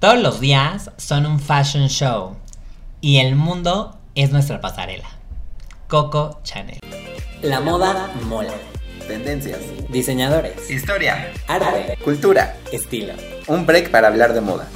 Todos 0.00 0.18
los 0.18 0.40
días 0.40 0.90
son 0.96 1.26
un 1.26 1.38
fashion 1.38 1.88
show 1.88 2.34
y 3.02 3.18
el 3.18 3.36
mundo 3.36 3.98
es 4.14 4.30
nuestra 4.30 4.58
pasarela. 4.58 5.04
Coco 5.88 6.40
Chanel. 6.42 6.80
La 7.42 7.60
moda 7.60 8.10
mola. 8.22 8.54
Tendencias. 9.06 9.60
Diseñadores. 9.90 10.70
Historia. 10.70 11.30
Arte. 11.46 11.98
Cultura. 12.02 12.56
Estilo. 12.72 13.12
Un 13.46 13.66
break 13.66 13.90
para 13.90 14.08
hablar 14.08 14.32
de 14.32 14.40
moda. 14.40 14.66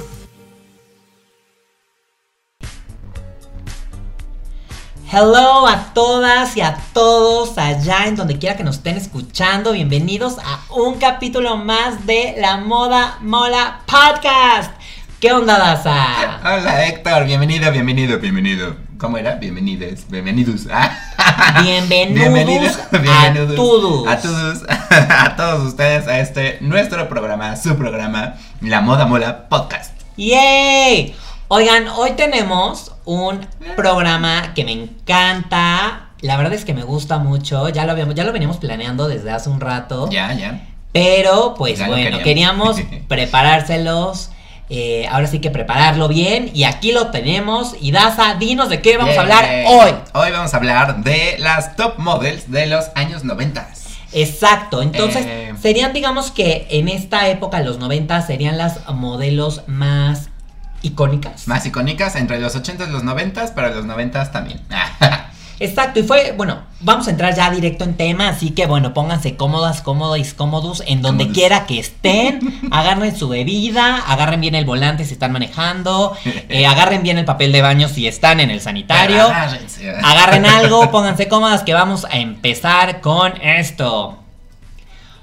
Hello 5.11 5.65
a 5.65 5.91
todas 5.95 6.55
y 6.55 6.61
a 6.61 6.77
todos 6.93 7.57
allá 7.57 8.05
en 8.05 8.15
donde 8.15 8.37
quiera 8.37 8.55
que 8.55 8.63
nos 8.63 8.75
estén 8.75 8.97
escuchando. 8.97 9.71
Bienvenidos 9.71 10.37
a 10.37 10.71
un 10.71 10.99
capítulo 10.99 11.57
más 11.57 12.05
de 12.05 12.35
La 12.37 12.57
Moda 12.57 13.17
Mola 13.21 13.81
Podcast. 13.87 14.84
¿Qué 15.25 15.33
onda, 15.33 15.57
Daza? 15.57 16.39
Hola 16.43 16.85
Héctor, 16.85 17.25
bienvenido, 17.25 17.71
bienvenido, 17.71 18.19
bienvenido. 18.19 18.75
¿Cómo 18.99 19.17
era? 19.17 19.33
Bienvenidos, 19.33 20.01
bienvenidos. 20.09 20.67
Bienvenidos 22.11 22.77
a 23.51 23.55
todos. 23.55 24.07
A 24.07 24.17
todos, 24.21 24.63
a 24.69 25.35
todos 25.35 25.65
ustedes 25.65 26.07
a 26.07 26.19
este 26.19 26.59
nuestro 26.61 27.09
programa, 27.09 27.55
su 27.55 27.75
programa, 27.75 28.35
La 28.61 28.81
Moda 28.81 29.07
Mola 29.07 29.49
Podcast. 29.49 29.99
¡Yay! 30.15 31.15
Oigan, 31.47 31.87
hoy 31.87 32.11
tenemos 32.11 32.91
un 33.05 33.47
programa 33.75 34.53
que 34.53 34.63
me 34.63 34.73
encanta. 34.73 36.09
La 36.21 36.37
verdad 36.37 36.53
es 36.53 36.65
que 36.65 36.75
me 36.75 36.83
gusta 36.83 37.17
mucho. 37.17 37.67
Ya 37.69 37.85
lo 37.85 37.93
habíamos, 37.93 38.13
ya 38.13 38.25
lo 38.25 38.31
veníamos 38.31 38.57
planeando 38.57 39.07
desde 39.07 39.31
hace 39.31 39.49
un 39.49 39.59
rato. 39.59 40.07
Ya, 40.11 40.31
ya. 40.33 40.67
Pero, 40.93 41.55
pues 41.57 41.79
Ya 41.79 41.87
bueno, 41.87 42.19
queríamos. 42.19 42.75
queríamos 42.77 43.05
preparárselos. 43.07 44.29
Eh, 44.69 45.07
ahora 45.11 45.27
sí 45.27 45.39
que 45.39 45.51
prepararlo 45.51 46.07
bien. 46.07 46.49
Y 46.53 46.63
aquí 46.63 46.91
lo 46.91 47.07
tenemos. 47.11 47.75
Y 47.79 47.91
Daza, 47.91 48.35
dinos 48.35 48.69
de 48.69 48.81
qué 48.81 48.97
vamos 48.97 49.17
a 49.17 49.21
hablar 49.21 49.45
hoy. 49.67 49.91
Hoy 50.13 50.31
vamos 50.31 50.53
a 50.53 50.57
hablar 50.57 51.03
de 51.03 51.35
las 51.39 51.75
top 51.75 51.99
models 51.99 52.51
de 52.51 52.65
los 52.67 52.85
años 52.95 53.23
90. 53.23 53.67
Exacto. 54.13 54.81
Entonces, 54.81 55.25
Eh. 55.25 55.53
serían, 55.61 55.91
digamos 55.93 56.31
que 56.31 56.67
en 56.69 56.87
esta 56.87 57.27
época, 57.27 57.59
los 57.61 57.79
90, 57.79 58.21
serían 58.21 58.57
las 58.57 58.87
modelos 58.89 59.63
más 59.67 60.29
icónicas. 60.81 61.47
Más 61.47 61.65
icónicas 61.65 62.15
entre 62.15 62.39
los 62.39 62.55
80s 62.55 62.87
y 62.87 62.91
los 62.91 63.03
90s, 63.03 63.51
pero 63.53 63.69
los 63.73 63.85
90s 63.85 64.31
también. 64.31 64.61
Exacto, 65.59 65.99
y 65.99 66.03
fue, 66.03 66.33
bueno, 66.35 66.63
vamos 66.81 67.07
a 67.07 67.11
entrar 67.11 67.33
ya 67.33 67.49
directo 67.49 67.83
en 67.85 67.95
tema, 67.95 68.29
así 68.29 68.51
que 68.51 68.65
bueno, 68.65 68.93
pónganse 68.93 69.37
cómodas, 69.37 69.81
cómodos, 69.81 70.33
cómodos, 70.33 70.83
en 70.85 71.01
donde 71.01 71.23
Cómodos. 71.25 71.37
quiera 71.37 71.65
que 71.65 71.79
estén, 71.79 72.59
agarren 72.71 73.15
su 73.15 73.29
bebida, 73.29 73.97
agarren 73.97 74.41
bien 74.41 74.55
el 74.55 74.65
volante 74.65 75.05
si 75.05 75.13
están 75.13 75.31
manejando, 75.31 76.15
eh, 76.49 76.65
agarren 76.67 77.03
bien 77.03 77.17
el 77.17 77.25
papel 77.25 77.51
de 77.51 77.61
baño 77.61 77.87
si 77.87 78.07
están 78.07 78.39
en 78.39 78.49
el 78.49 78.59
sanitario, 78.59 79.23
Agárrense. 79.23 79.89
agarren 80.03 80.45
algo, 80.45 80.91
pónganse 80.91 81.27
cómodas 81.27 81.63
que 81.63 81.73
vamos 81.73 82.05
a 82.05 82.17
empezar 82.17 83.01
con 83.01 83.33
esto. 83.41 84.19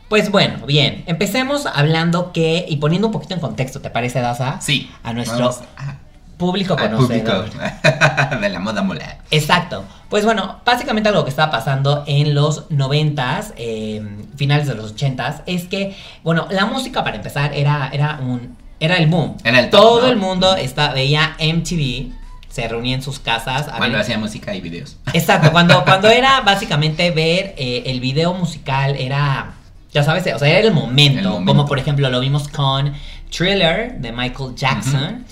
Pues 0.08 0.30
bueno, 0.30 0.66
bien, 0.66 1.04
empecemos 1.06 1.64
hablando 1.64 2.32
que, 2.32 2.66
y 2.68 2.76
poniendo 2.76 3.08
un 3.08 3.12
poquito 3.12 3.32
en 3.34 3.40
contexto, 3.40 3.80
¿te 3.80 3.88
parece, 3.88 4.20
Daza? 4.20 4.60
Sí. 4.60 4.90
A 5.02 5.12
nuestro 5.14 5.38
vamos 5.38 5.60
público 6.46 6.76
al 6.78 6.90
público 6.96 7.32
de 8.40 8.48
la 8.48 8.58
moda 8.58 8.82
mola. 8.82 9.18
Exacto. 9.30 9.84
Pues 10.08 10.24
bueno, 10.24 10.60
básicamente 10.64 11.08
algo 11.08 11.24
que 11.24 11.30
estaba 11.30 11.50
pasando 11.50 12.04
en 12.06 12.34
los 12.34 12.70
noventas, 12.70 13.54
eh, 13.56 14.02
finales 14.36 14.66
de 14.66 14.74
los 14.74 14.90
ochentas, 14.92 15.42
es 15.46 15.64
que, 15.68 15.96
bueno, 16.22 16.46
la 16.50 16.66
música 16.66 17.02
para 17.04 17.16
empezar 17.16 17.54
era, 17.54 17.88
era 17.92 18.18
un, 18.20 18.56
era 18.80 18.96
el 18.96 19.06
boom. 19.06 19.36
Era 19.44 19.60
el 19.60 19.70
top, 19.70 19.80
Todo 19.80 20.02
¿no? 20.02 20.08
el 20.08 20.16
mundo 20.16 20.54
está, 20.56 20.92
veía 20.92 21.36
MTV, 21.40 22.12
se 22.50 22.68
reunía 22.68 22.94
en 22.96 23.02
sus 23.02 23.20
casas. 23.20 23.68
a 23.68 23.76
Cuando 23.78 23.92
ver- 23.96 24.02
hacía 24.02 24.18
música 24.18 24.54
y 24.54 24.60
videos. 24.60 24.96
Exacto, 25.14 25.50
cuando, 25.52 25.82
cuando 25.86 26.08
era 26.08 26.40
básicamente 26.42 27.10
ver 27.12 27.54
eh, 27.56 27.84
el 27.86 28.00
video 28.00 28.34
musical, 28.34 28.94
era, 28.98 29.54
ya 29.94 30.02
sabes, 30.02 30.26
o 30.34 30.38
sea, 30.38 30.48
era 30.58 30.66
el 30.68 30.74
momento, 30.74 31.20
El 31.20 31.24
momento. 31.28 31.50
como 31.52 31.66
por 31.66 31.78
ejemplo 31.78 32.10
lo 32.10 32.20
vimos 32.20 32.48
con 32.48 32.92
Thriller 33.34 33.94
de 33.98 34.12
Michael 34.12 34.54
Jackson. 34.56 35.24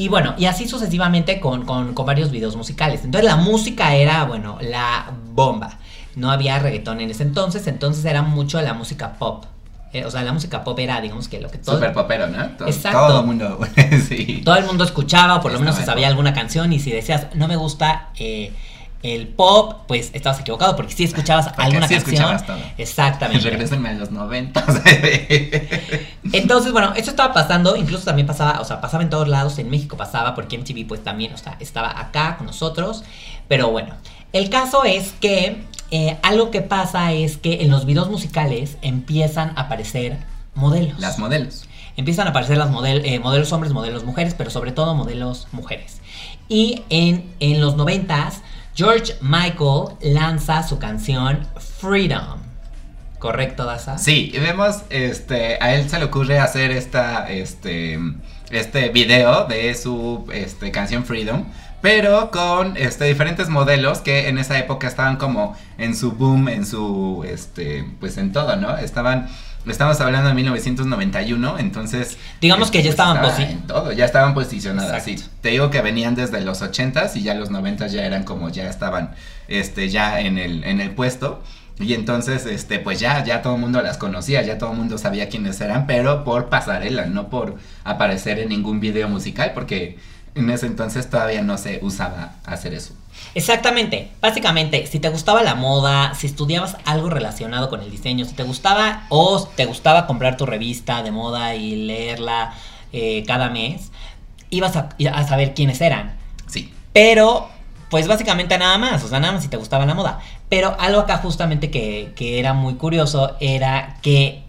Y 0.00 0.08
bueno, 0.08 0.34
y 0.38 0.46
así 0.46 0.66
sucesivamente 0.66 1.40
con, 1.40 1.66
con, 1.66 1.92
con 1.92 2.06
varios 2.06 2.30
videos 2.30 2.56
musicales. 2.56 3.04
Entonces 3.04 3.28
la 3.30 3.36
música 3.36 3.94
era, 3.94 4.24
bueno, 4.24 4.56
la 4.62 5.12
bomba. 5.34 5.76
No 6.16 6.30
había 6.30 6.58
reggaetón 6.58 7.02
en 7.02 7.10
ese 7.10 7.22
entonces, 7.22 7.66
entonces 7.66 8.02
era 8.06 8.22
mucho 8.22 8.62
la 8.62 8.72
música 8.72 9.12
pop. 9.18 9.44
Eh, 9.92 10.06
o 10.06 10.10
sea, 10.10 10.22
la 10.22 10.32
música 10.32 10.64
pop 10.64 10.78
era, 10.78 11.02
digamos 11.02 11.28
que 11.28 11.38
lo 11.38 11.50
que 11.50 11.58
todo, 11.58 11.74
Super 11.74 11.92
popero, 11.92 12.28
¿no? 12.28 12.48
To- 12.56 12.66
Exacto. 12.66 12.98
Todo 13.08 13.20
el 13.20 13.26
mundo. 13.26 13.58
sí. 14.08 14.40
todo 14.42 14.56
el 14.56 14.64
mundo 14.64 14.84
escuchaba, 14.84 15.36
o 15.36 15.40
por 15.42 15.52
lo 15.52 15.58
menos 15.58 15.74
se 15.76 15.84
sabía 15.84 16.06
alguna 16.08 16.32
canción. 16.32 16.72
Y 16.72 16.78
si 16.78 16.90
decías, 16.90 17.26
no 17.34 17.46
me 17.46 17.56
gusta 17.56 18.08
eh, 18.18 18.54
el 19.02 19.28
pop, 19.28 19.82
pues 19.88 20.10
estabas 20.12 20.40
equivocado, 20.40 20.76
porque 20.76 20.92
sí 20.92 21.04
escuchabas 21.04 21.46
Porque 21.48 21.62
alguna 21.62 21.88
sí 21.88 21.94
canción. 21.94 22.14
escuchabas 22.14 22.46
todo. 22.46 22.58
Exactamente. 22.76 23.48
Regrésenme 23.48 23.88
a 23.88 23.94
los 23.94 24.10
90. 24.10 24.62
Entonces, 26.32 26.72
bueno, 26.72 26.92
esto 26.96 27.10
estaba 27.10 27.32
pasando, 27.32 27.76
incluso 27.76 28.04
también 28.04 28.26
pasaba, 28.26 28.60
o 28.60 28.64
sea, 28.64 28.80
pasaba 28.80 29.02
en 29.02 29.10
todos 29.10 29.28
lados, 29.28 29.58
en 29.58 29.70
México 29.70 29.96
pasaba, 29.96 30.34
porque 30.34 30.58
MTV 30.58 30.86
pues 30.86 31.02
también, 31.02 31.32
o 31.32 31.38
sea, 31.38 31.56
estaba 31.60 31.98
acá 31.98 32.36
con 32.36 32.46
nosotros, 32.46 33.02
pero 33.48 33.70
bueno, 33.70 33.94
el 34.32 34.50
caso 34.50 34.84
es 34.84 35.12
que 35.20 35.62
eh, 35.90 36.18
algo 36.22 36.50
que 36.50 36.60
pasa 36.60 37.12
es 37.12 37.36
que 37.36 37.62
en 37.62 37.70
los 37.70 37.84
videos 37.86 38.10
musicales 38.10 38.76
empiezan 38.82 39.52
a 39.56 39.62
aparecer 39.62 40.18
modelos. 40.54 40.98
Las 41.00 41.18
modelos. 41.18 41.64
Empiezan 41.96 42.26
a 42.28 42.30
aparecer 42.30 42.56
las 42.56 42.70
model- 42.70 43.02
eh, 43.04 43.18
modelos 43.18 43.52
hombres, 43.52 43.72
modelos 43.72 44.04
mujeres, 44.04 44.34
pero 44.36 44.50
sobre 44.50 44.72
todo 44.72 44.94
modelos 44.94 45.48
mujeres. 45.52 46.00
Y 46.48 46.82
en, 46.90 47.28
en 47.40 47.60
los 47.60 47.76
noventas, 47.76 48.42
George 48.74 49.14
Michael 49.20 49.96
lanza 50.00 50.62
su 50.62 50.78
canción 50.78 51.46
Freedom. 51.80 52.38
¿Correcto, 53.18 53.66
Daza? 53.66 53.98
Sí, 53.98 54.30
y 54.32 54.38
vemos, 54.38 54.82
este, 54.88 55.58
a 55.60 55.74
él 55.74 55.90
se 55.90 55.98
le 55.98 56.06
ocurre 56.06 56.38
hacer 56.38 56.70
esta, 56.70 57.30
este, 57.30 57.98
este 58.50 58.88
video 58.88 59.44
de 59.44 59.74
su, 59.74 60.26
este, 60.32 60.70
canción 60.70 61.04
Freedom, 61.04 61.44
pero 61.82 62.30
con, 62.30 62.78
este, 62.78 63.04
diferentes 63.04 63.50
modelos 63.50 63.98
que 63.98 64.28
en 64.28 64.38
esa 64.38 64.58
época 64.58 64.86
estaban 64.86 65.16
como 65.16 65.54
en 65.76 65.94
su 65.94 66.12
boom, 66.12 66.48
en 66.48 66.64
su, 66.64 67.22
este, 67.28 67.84
pues 68.00 68.16
en 68.16 68.32
todo, 68.32 68.56
¿no? 68.56 68.78
Estaban, 68.78 69.28
estamos 69.66 70.00
hablando 70.00 70.28
de 70.28 70.34
1991, 70.34 71.58
entonces... 71.58 72.16
Digamos 72.40 72.70
que 72.70 72.78
ya 72.78 72.82
pues, 72.84 72.90
estaban 72.90 73.16
estaba 73.16 73.36
posi- 73.36 73.50
en 73.50 73.66
todo, 73.66 73.92
ya 73.92 74.04
estaban 74.04 74.34
posicionadas, 74.34 75.04
sí. 75.04 75.16
Te 75.40 75.50
digo 75.50 75.70
que 75.70 75.80
venían 75.82 76.14
desde 76.14 76.40
los 76.40 76.62
80s 76.62 77.16
y 77.16 77.22
ya 77.22 77.34
los 77.34 77.50
90s 77.50 77.88
ya 77.88 78.04
eran 78.04 78.24
como, 78.24 78.48
ya 78.50 78.68
estaban, 78.68 79.14
este, 79.48 79.88
ya 79.90 80.20
en 80.20 80.38
el, 80.38 80.64
en 80.64 80.80
el 80.80 80.90
puesto. 80.92 81.42
Y 81.78 81.94
entonces, 81.94 82.44
este, 82.44 82.78
pues 82.78 83.00
ya, 83.00 83.24
ya 83.24 83.40
todo 83.40 83.54
el 83.54 83.60
mundo 83.60 83.80
las 83.80 83.96
conocía, 83.96 84.42
ya 84.42 84.58
todo 84.58 84.72
el 84.72 84.76
mundo 84.76 84.98
sabía 84.98 85.30
quiénes 85.30 85.60
eran, 85.62 85.86
pero 85.86 86.24
por 86.24 86.50
pasarela, 86.50 87.06
no 87.06 87.28
por 87.30 87.56
aparecer 87.84 88.38
en 88.38 88.50
ningún 88.50 88.80
video 88.80 89.08
musical, 89.08 89.52
porque 89.54 89.98
en 90.34 90.50
ese 90.50 90.66
entonces 90.66 91.08
todavía 91.08 91.40
no 91.42 91.56
se 91.56 91.78
usaba 91.82 92.34
hacer 92.44 92.74
eso. 92.74 92.94
Exactamente. 93.34 94.10
Básicamente, 94.20 94.86
si 94.86 94.98
te 94.98 95.08
gustaba 95.08 95.42
la 95.42 95.54
moda, 95.54 96.14
si 96.14 96.26
estudiabas 96.26 96.76
algo 96.84 97.10
relacionado 97.10 97.68
con 97.68 97.80
el 97.80 97.90
diseño, 97.90 98.24
si 98.24 98.34
te 98.34 98.42
gustaba 98.42 99.06
o 99.08 99.46
te 99.56 99.66
gustaba 99.66 100.06
comprar 100.06 100.36
tu 100.36 100.46
revista 100.46 101.02
de 101.02 101.12
moda 101.12 101.54
y 101.54 101.76
leerla 101.76 102.54
eh, 102.92 103.24
cada 103.26 103.50
mes, 103.50 103.92
ibas 104.50 104.76
a, 104.76 104.88
a 105.12 105.26
saber 105.26 105.54
quiénes 105.54 105.80
eran. 105.80 106.16
Sí. 106.46 106.72
Pero, 106.92 107.48
pues 107.88 108.08
básicamente 108.08 108.58
nada 108.58 108.78
más, 108.78 109.04
o 109.04 109.08
sea, 109.08 109.20
nada 109.20 109.34
más 109.34 109.42
si 109.42 109.48
te 109.48 109.56
gustaba 109.56 109.86
la 109.86 109.94
moda. 109.94 110.18
Pero 110.48 110.76
algo 110.80 111.00
acá 111.00 111.18
justamente 111.18 111.70
que, 111.70 112.12
que 112.16 112.40
era 112.40 112.52
muy 112.52 112.74
curioso 112.74 113.36
era 113.38 113.96
que 114.02 114.42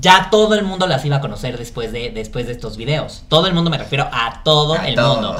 ya 0.00 0.28
todo 0.30 0.54
el 0.54 0.64
mundo 0.64 0.86
las 0.86 1.04
iba 1.04 1.16
a 1.16 1.20
conocer 1.20 1.56
después 1.56 1.92
de, 1.92 2.10
después 2.10 2.46
de 2.46 2.52
estos 2.52 2.76
videos. 2.76 3.22
Todo 3.28 3.46
el 3.46 3.54
mundo 3.54 3.70
me 3.70 3.78
refiero 3.78 4.08
a 4.12 4.42
todo 4.42 4.74
A 4.74 4.88
el 4.88 4.96
mundo. 4.96 5.36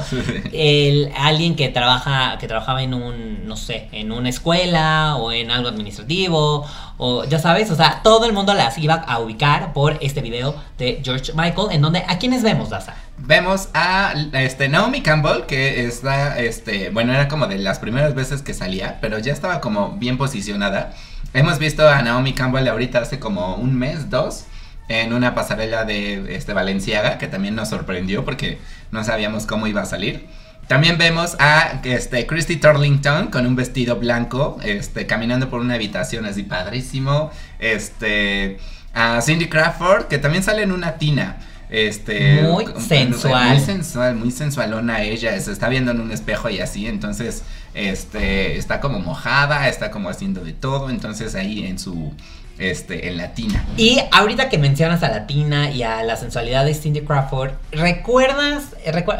El, 0.53 1.11
alguien 1.17 1.55
que 1.55 1.69
trabaja, 1.69 2.37
que 2.37 2.47
trabajaba 2.47 2.81
en 2.83 2.93
un, 2.93 3.47
no 3.47 3.57
sé, 3.57 3.89
en 3.91 4.11
una 4.11 4.29
escuela 4.29 5.17
o 5.17 5.31
en 5.31 5.51
algo 5.51 5.67
administrativo, 5.69 6.65
o 6.97 7.25
ya 7.25 7.39
sabes, 7.39 7.69
o 7.71 7.75
sea, 7.75 8.01
todo 8.03 8.25
el 8.25 8.33
mundo 8.33 8.53
las 8.53 8.77
iba 8.77 8.95
a 8.95 9.19
ubicar 9.19 9.73
por 9.73 9.97
este 10.01 10.21
video 10.21 10.55
de 10.77 11.01
George 11.03 11.33
Michael, 11.33 11.67
en 11.71 11.81
donde, 11.81 12.03
¿a 12.07 12.17
quiénes 12.17 12.41
vemos, 12.41 12.69
Daza? 12.69 12.95
Vemos 13.17 13.69
a 13.73 14.13
este, 14.33 14.69
Naomi 14.69 15.01
Campbell, 15.01 15.45
que 15.47 15.85
está, 15.85 16.39
este, 16.39 16.89
bueno, 16.89 17.13
era 17.13 17.27
como 17.27 17.47
de 17.47 17.57
las 17.57 17.79
primeras 17.79 18.15
veces 18.15 18.41
que 18.41 18.53
salía, 18.53 18.99
pero 19.01 19.19
ya 19.19 19.33
estaba 19.33 19.59
como 19.59 19.91
bien 19.97 20.17
posicionada. 20.17 20.93
Hemos 21.35 21.59
visto 21.59 21.89
a 21.89 22.01
Naomi 22.01 22.31
Campbell 22.31 22.65
ahorita 22.65 22.99
hace 22.99 23.19
como 23.19 23.55
un 23.55 23.77
mes, 23.77 24.09
dos, 24.09 24.45
en 24.87 25.11
una 25.11 25.35
pasarela 25.35 25.83
de 25.83 26.33
este, 26.33 26.53
Valenciaga, 26.53 27.17
que 27.17 27.27
también 27.27 27.55
nos 27.55 27.67
sorprendió 27.67 28.23
porque 28.23 28.57
no 28.91 29.03
sabíamos 29.03 29.45
cómo 29.45 29.67
iba 29.67 29.81
a 29.81 29.85
salir. 29.85 30.27
También 30.69 30.97
vemos 30.97 31.35
a 31.39 31.81
este, 31.83 32.25
Christy 32.25 32.55
Turlington 32.55 33.27
con 33.27 33.45
un 33.45 33.57
vestido 33.57 33.97
blanco, 33.97 34.57
este, 34.63 35.07
caminando 35.07 35.49
por 35.49 35.59
una 35.59 35.73
habitación 35.73 36.25
así 36.25 36.43
padrísimo. 36.43 37.31
Este, 37.59 38.57
a 38.93 39.19
Cindy 39.21 39.49
Crawford, 39.49 40.05
que 40.05 40.19
también 40.19 40.41
sale 40.41 40.63
en 40.63 40.71
una 40.71 40.93
tina. 40.93 41.35
este 41.69 42.43
muy 42.43 42.65
sensual 42.79 43.49
muy 43.49 43.59
sensual 43.59 44.15
muy 44.15 44.31
sensualona 44.31 45.01
ella 45.01 45.37
se 45.41 45.51
está 45.51 45.67
viendo 45.67 45.89
en 45.89 45.99
un 45.99 46.11
espejo 46.11 46.47
y 46.47 46.59
así 46.59 46.85
entonces 46.85 47.41
este 47.75 48.57
está 48.57 48.79
como 48.79 48.99
mojada 48.99 49.67
está 49.67 49.91
como 49.91 50.09
haciendo 50.09 50.43
de 50.43 50.53
todo 50.53 50.89
entonces 50.89 51.35
ahí 51.35 51.65
en 51.65 51.77
su 51.77 52.13
este, 52.57 53.09
en 53.09 53.17
Latina. 53.17 53.65
Y 53.77 53.99
ahorita 54.11 54.49
que 54.49 54.57
mencionas 54.57 55.03
a 55.03 55.09
Latina 55.09 55.71
y 55.71 55.83
a 55.83 56.03
la 56.03 56.15
sensualidad 56.15 56.65
de 56.65 56.73
Cindy 56.73 57.01
Crawford, 57.01 57.51
¿recuerdas? 57.71 58.75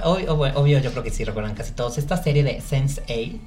obvio, 0.06 0.80
yo 0.80 0.92
creo 0.92 1.04
que 1.04 1.12
sí 1.12 1.24
recuerdan 1.25 1.54
casi 1.54 1.74
todos, 1.74 1.98
esta 1.98 2.22
serie 2.22 2.44
de 2.44 2.62
Sense 2.62 3.02
8 3.10 3.40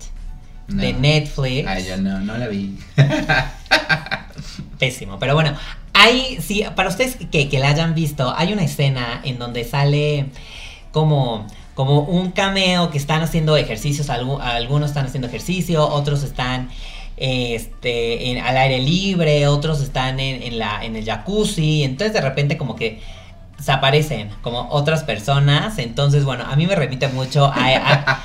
de 0.69 0.93
Netflix. 0.93 1.67
Ay, 1.67 1.87
yo 1.89 1.97
no, 1.97 2.21
no 2.21 2.37
la 2.37 2.49
vi. 2.49 2.79
Pésimo, 4.79 5.19
pero 5.19 5.35
bueno, 5.35 5.57
hay, 5.95 6.39
sí, 6.41 6.65
para 6.77 6.91
ustedes 6.91 7.17
que, 7.17 7.49
que 7.49 7.59
la 7.59 7.69
hayan 7.69 7.95
visto, 7.95 8.33
hay 8.37 8.53
una 8.53 8.65
escena 8.65 9.21
en 9.25 9.39
donde 9.39 9.65
sale 9.65 10.27
como 10.93 11.47
como 11.79 12.01
un 12.01 12.33
cameo 12.33 12.91
que 12.91 12.99
están 12.99 13.23
haciendo 13.23 13.57
ejercicios, 13.57 14.11
algunos 14.11 14.89
están 14.89 15.07
haciendo 15.07 15.29
ejercicio, 15.29 15.87
otros 15.87 16.25
están 16.25 16.71
este, 17.17 18.33
en, 18.33 18.39
al 18.39 18.57
aire 18.57 18.81
libre, 18.81 19.47
otros 19.47 19.81
están 19.81 20.19
en, 20.19 20.59
la, 20.59 20.85
en 20.85 20.97
el 20.97 21.05
jacuzzi, 21.05 21.85
entonces 21.85 22.15
de 22.15 22.21
repente 22.21 22.59
como 22.59 22.75
que 22.75 23.01
se 23.63 23.71
aparecen 23.71 24.29
como 24.43 24.67
otras 24.73 25.05
personas, 25.05 25.79
entonces 25.79 26.25
bueno, 26.25 26.47
a 26.51 26.57
mí 26.57 26.67
me 26.67 26.75
repite 26.75 27.07
mucho 27.07 27.47
a, 27.47 27.53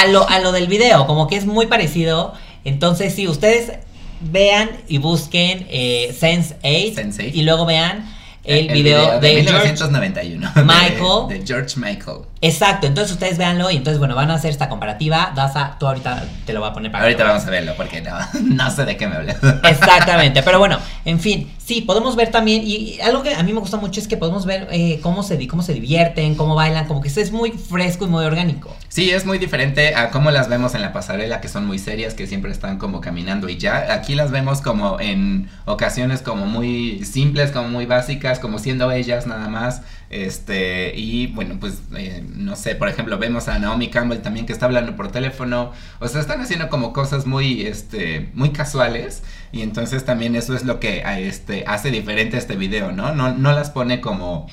a, 0.00 0.06
lo, 0.08 0.28
a 0.28 0.40
lo 0.40 0.50
del 0.50 0.66
video, 0.66 1.06
como 1.06 1.28
que 1.28 1.36
es 1.36 1.46
muy 1.46 1.66
parecido, 1.66 2.32
entonces 2.64 3.14
si 3.14 3.28
ustedes 3.28 3.74
vean 4.20 4.70
y 4.88 4.98
busquen 4.98 5.68
eh, 5.70 6.12
Sense 6.18 6.56
8 6.64 7.30
y 7.32 7.42
luego 7.42 7.64
vean 7.64 8.12
el, 8.46 8.68
video, 8.68 9.20
de, 9.20 9.34
1991 9.34 10.52
Michael. 10.64 11.28
de, 11.28 11.46
George 11.46 11.78
Michael. 11.78 12.18
Exacto 12.40 12.86
entonces 12.86 13.12
ustedes 13.12 13.38
véanlo 13.38 13.70
y 13.70 13.76
entonces 13.76 13.98
bueno 13.98 14.14
van 14.14 14.30
a 14.30 14.34
hacer 14.34 14.50
esta 14.50 14.68
comparativa. 14.68 15.32
Daza 15.34 15.76
tú 15.78 15.86
ahorita 15.86 16.24
te 16.44 16.52
lo 16.52 16.60
voy 16.60 16.70
a 16.70 16.72
poner 16.72 16.92
para 16.92 17.04
ahorita 17.04 17.24
vamos 17.24 17.46
a 17.46 17.50
verlo 17.50 17.74
porque 17.76 18.00
no, 18.00 18.16
no 18.42 18.70
sé 18.70 18.84
de 18.84 18.96
qué 18.96 19.06
me 19.06 19.16
hablas. 19.16 19.38
Exactamente 19.64 20.42
pero 20.44 20.58
bueno 20.58 20.78
en 21.04 21.20
fin 21.20 21.50
sí 21.66 21.80
podemos 21.80 22.14
ver 22.14 22.30
también 22.30 22.62
y 22.64 23.00
algo 23.00 23.22
que 23.24 23.34
a 23.34 23.42
mí 23.42 23.52
me 23.52 23.58
gusta 23.58 23.76
mucho 23.76 24.00
es 24.00 24.06
que 24.06 24.16
podemos 24.16 24.46
ver 24.46 24.68
eh, 24.70 25.00
cómo 25.02 25.24
se 25.24 25.46
cómo 25.48 25.62
se 25.62 25.74
divierten 25.74 26.36
cómo 26.36 26.54
bailan 26.54 26.86
como 26.86 27.00
que 27.00 27.08
es 27.08 27.32
muy 27.32 27.50
fresco 27.50 28.04
y 28.04 28.08
muy 28.08 28.24
orgánico 28.24 28.74
sí 28.88 29.10
es 29.10 29.26
muy 29.26 29.38
diferente 29.38 29.96
a 29.96 30.10
cómo 30.10 30.30
las 30.30 30.48
vemos 30.48 30.74
en 30.76 30.82
la 30.82 30.92
pasarela 30.92 31.40
que 31.40 31.48
son 31.48 31.66
muy 31.66 31.80
serias 31.80 32.14
que 32.14 32.28
siempre 32.28 32.52
están 32.52 32.78
como 32.78 33.00
caminando 33.00 33.48
y 33.48 33.58
ya 33.58 33.92
aquí 33.92 34.14
las 34.14 34.30
vemos 34.30 34.60
como 34.60 35.00
en 35.00 35.48
ocasiones 35.64 36.22
como 36.22 36.46
muy 36.46 37.04
simples 37.04 37.50
como 37.50 37.68
muy 37.68 37.86
básicas 37.86 38.38
como 38.38 38.58
siendo 38.58 38.92
ellas 38.92 39.26
nada 39.26 39.48
más. 39.48 39.82
Este, 40.10 40.92
y 40.96 41.26
bueno, 41.28 41.56
pues 41.58 41.82
eh, 41.96 42.24
no 42.34 42.56
sé, 42.56 42.74
por 42.76 42.88
ejemplo, 42.88 43.18
vemos 43.18 43.48
a 43.48 43.58
Naomi 43.58 43.88
Campbell 43.90 44.20
también 44.20 44.46
que 44.46 44.52
está 44.52 44.66
hablando 44.66 44.96
por 44.96 45.10
teléfono. 45.10 45.72
O 46.00 46.08
sea, 46.08 46.20
están 46.20 46.40
haciendo 46.40 46.68
como 46.68 46.92
cosas 46.92 47.26
muy, 47.26 47.62
este, 47.62 48.30
muy 48.34 48.50
casuales. 48.50 49.22
Y 49.52 49.62
entonces 49.62 50.04
también 50.04 50.36
eso 50.36 50.54
es 50.54 50.64
lo 50.64 50.80
que 50.80 51.02
este, 51.18 51.64
hace 51.66 51.90
diferente 51.90 52.36
este 52.36 52.56
video, 52.56 52.92
¿no? 52.92 53.14
No, 53.14 53.34
no 53.34 53.52
las 53.52 53.70
pone 53.70 54.00
como. 54.00 54.48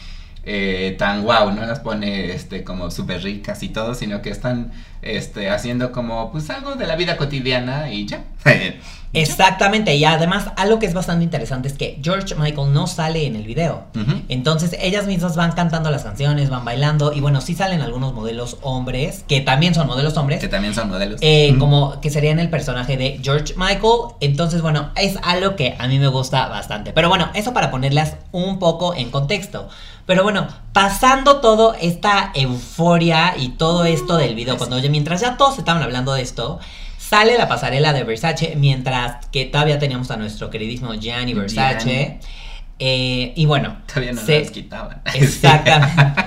Eh, 0.46 0.96
tan 1.00 1.24
guau, 1.24 1.52
no 1.52 1.66
las 1.66 1.80
pone 1.80 2.34
este 2.34 2.66
como 2.66 2.92
súper 2.92 3.24
ricas 3.24 3.64
y 3.64 3.70
todo, 3.70 3.96
sino 3.96 4.22
que 4.22 4.30
están 4.30 4.74
este 5.02 5.50
haciendo 5.50 5.92
como 5.94 6.32
pues 6.32 6.50
algo 6.50 6.76
de 6.76 6.86
la 6.86 6.96
vida 6.96 7.16
cotidiana 7.16 7.92
y 7.92 8.06
ya. 8.06 8.26
Exactamente, 9.14 9.96
y 9.96 10.04
además 10.06 10.48
algo 10.58 10.80
que 10.80 10.88
es 10.88 10.96
bastante 10.96 11.24
interesante 11.24 11.68
es 11.68 11.76
que 11.76 12.00
George 12.02 12.34
Michael 12.34 12.74
no 12.74 12.88
sale 12.88 13.28
en 13.28 13.36
el 13.36 13.44
video. 13.44 13.86
Entonces 14.28 14.76
ellas 14.82 15.06
mismas 15.06 15.36
van 15.36 15.52
cantando 15.52 15.92
las 15.92 16.04
canciones, 16.04 16.50
van 16.50 16.66
bailando 16.66 17.14
y 17.14 17.22
bueno, 17.22 17.40
sí 17.40 17.54
salen 17.54 17.82
algunos 17.82 18.14
modelos 18.14 18.58
hombres, 18.62 19.24
que 19.28 19.40
también 19.42 19.76
son 19.76 19.86
modelos 19.86 20.18
hombres. 20.18 20.40
Que 20.40 20.48
también 20.48 20.74
son 20.74 20.90
modelos. 20.90 21.20
Eh, 21.22 21.56
como 21.60 22.02
que 22.02 22.10
serían 22.10 22.40
el 22.40 22.50
personaje 22.50 22.98
de 22.98 23.20
George 23.22 23.54
Michael. 23.56 24.16
Entonces 24.20 24.64
bueno, 24.64 24.90
es 24.96 25.20
algo 25.22 25.56
que 25.56 25.76
a 25.78 25.88
mí 25.88 26.00
me 26.00 26.08
gusta 26.08 26.48
bastante. 26.48 26.92
Pero 26.92 27.08
bueno, 27.08 27.30
eso 27.36 27.54
para 27.54 27.70
ponerlas 27.70 28.16
un 28.32 28.58
poco 28.58 28.96
en 28.96 29.12
contexto. 29.12 29.70
Pero 30.06 30.24
bueno, 30.24 30.48
pasando 30.74 31.40
todo 31.40 31.76
esta 31.80 32.32
euforia 32.36 33.36
y 33.38 33.50
todo 33.50 33.86
esto 33.86 34.18
del 34.18 34.36
video, 34.36 34.58
cuando 34.58 34.76
oye, 34.76 34.90
mientras 34.90 35.22
ya 35.22 35.38
todos 35.38 35.58
estaban 35.58 35.82
hablando 35.82 36.14
de 36.14 36.22
esto, 36.22 36.60
Sale 37.14 37.38
la 37.38 37.48
pasarela 37.48 37.94
de 37.94 38.06
Versace, 38.06 38.56
mientras 38.56 39.28
que 39.28 39.46
todavía 39.46 39.78
teníamos 39.78 40.10
a 40.10 40.18
nuestro 40.18 40.50
queridísimo 40.50 40.96
Gianni 40.96 41.36
Versace. 41.36 42.20
Eh, 42.80 43.34
y 43.36 43.46
bueno. 43.46 43.78
Todavía 43.86 44.14
no 44.14 44.22
se 44.22 44.52
quitaban. 44.52 45.02
Exactamente. 45.14 46.24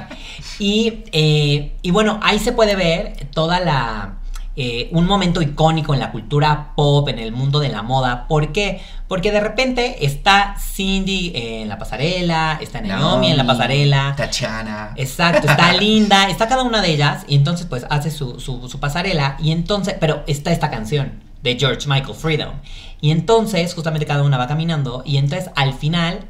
y, 0.61 1.03
eh, 1.11 1.73
y 1.83 1.91
bueno, 1.91 2.21
ahí 2.23 2.39
se 2.39 2.53
puede 2.53 2.77
ver 2.77 3.27
toda 3.33 3.59
la 3.59 4.19
eh, 4.59 4.89
un 4.93 5.05
momento 5.05 5.43
icónico 5.43 5.93
en 5.93 6.01
la 6.01 6.11
cultura 6.11 6.73
pop, 6.75 7.07
en 7.11 7.19
el 7.19 7.31
mundo 7.31 7.61
de 7.61 7.69
la 7.69 7.83
moda. 7.83 8.27
¿Por 8.27 8.53
qué? 8.53 8.81
Porque 9.07 9.31
de 9.31 9.41
repente 9.41 10.07
está 10.07 10.57
Cindy 10.59 11.33
en 11.35 11.69
la 11.69 11.77
pasarela, 11.77 12.59
está 12.63 12.81
Naomi, 12.81 13.31
en 13.33 13.37
la 13.37 13.47
pasarela. 13.47 14.15
Tatiana. 14.17 14.95
Exacto, 14.97 15.47
está 15.47 15.73
Linda, 15.79 16.31
está 16.31 16.49
cada 16.49 16.63
una 16.63 16.81
de 16.81 16.91
ellas 16.91 17.25
y 17.29 17.37
entonces 17.37 17.67
pues 17.67 17.85
hace 17.91 18.11
su, 18.11 18.79
pasarela 18.81 19.37
y 19.39 19.53
entonces, 19.53 19.95
pero 20.01 20.23
está 20.27 20.53
esta 20.53 20.71
canción 20.71 21.21
de 21.43 21.59
George 21.59 21.87
Michael, 21.87 22.15
Freedom. 22.15 22.55
Y 23.03 23.11
entonces 23.11 23.75
justamente 23.75 24.07
cada 24.07 24.23
una 24.23 24.39
va 24.39 24.47
caminando 24.47 25.03
y 25.05 25.19
entonces 25.19 25.51
al 25.55 25.75
final 25.75 26.21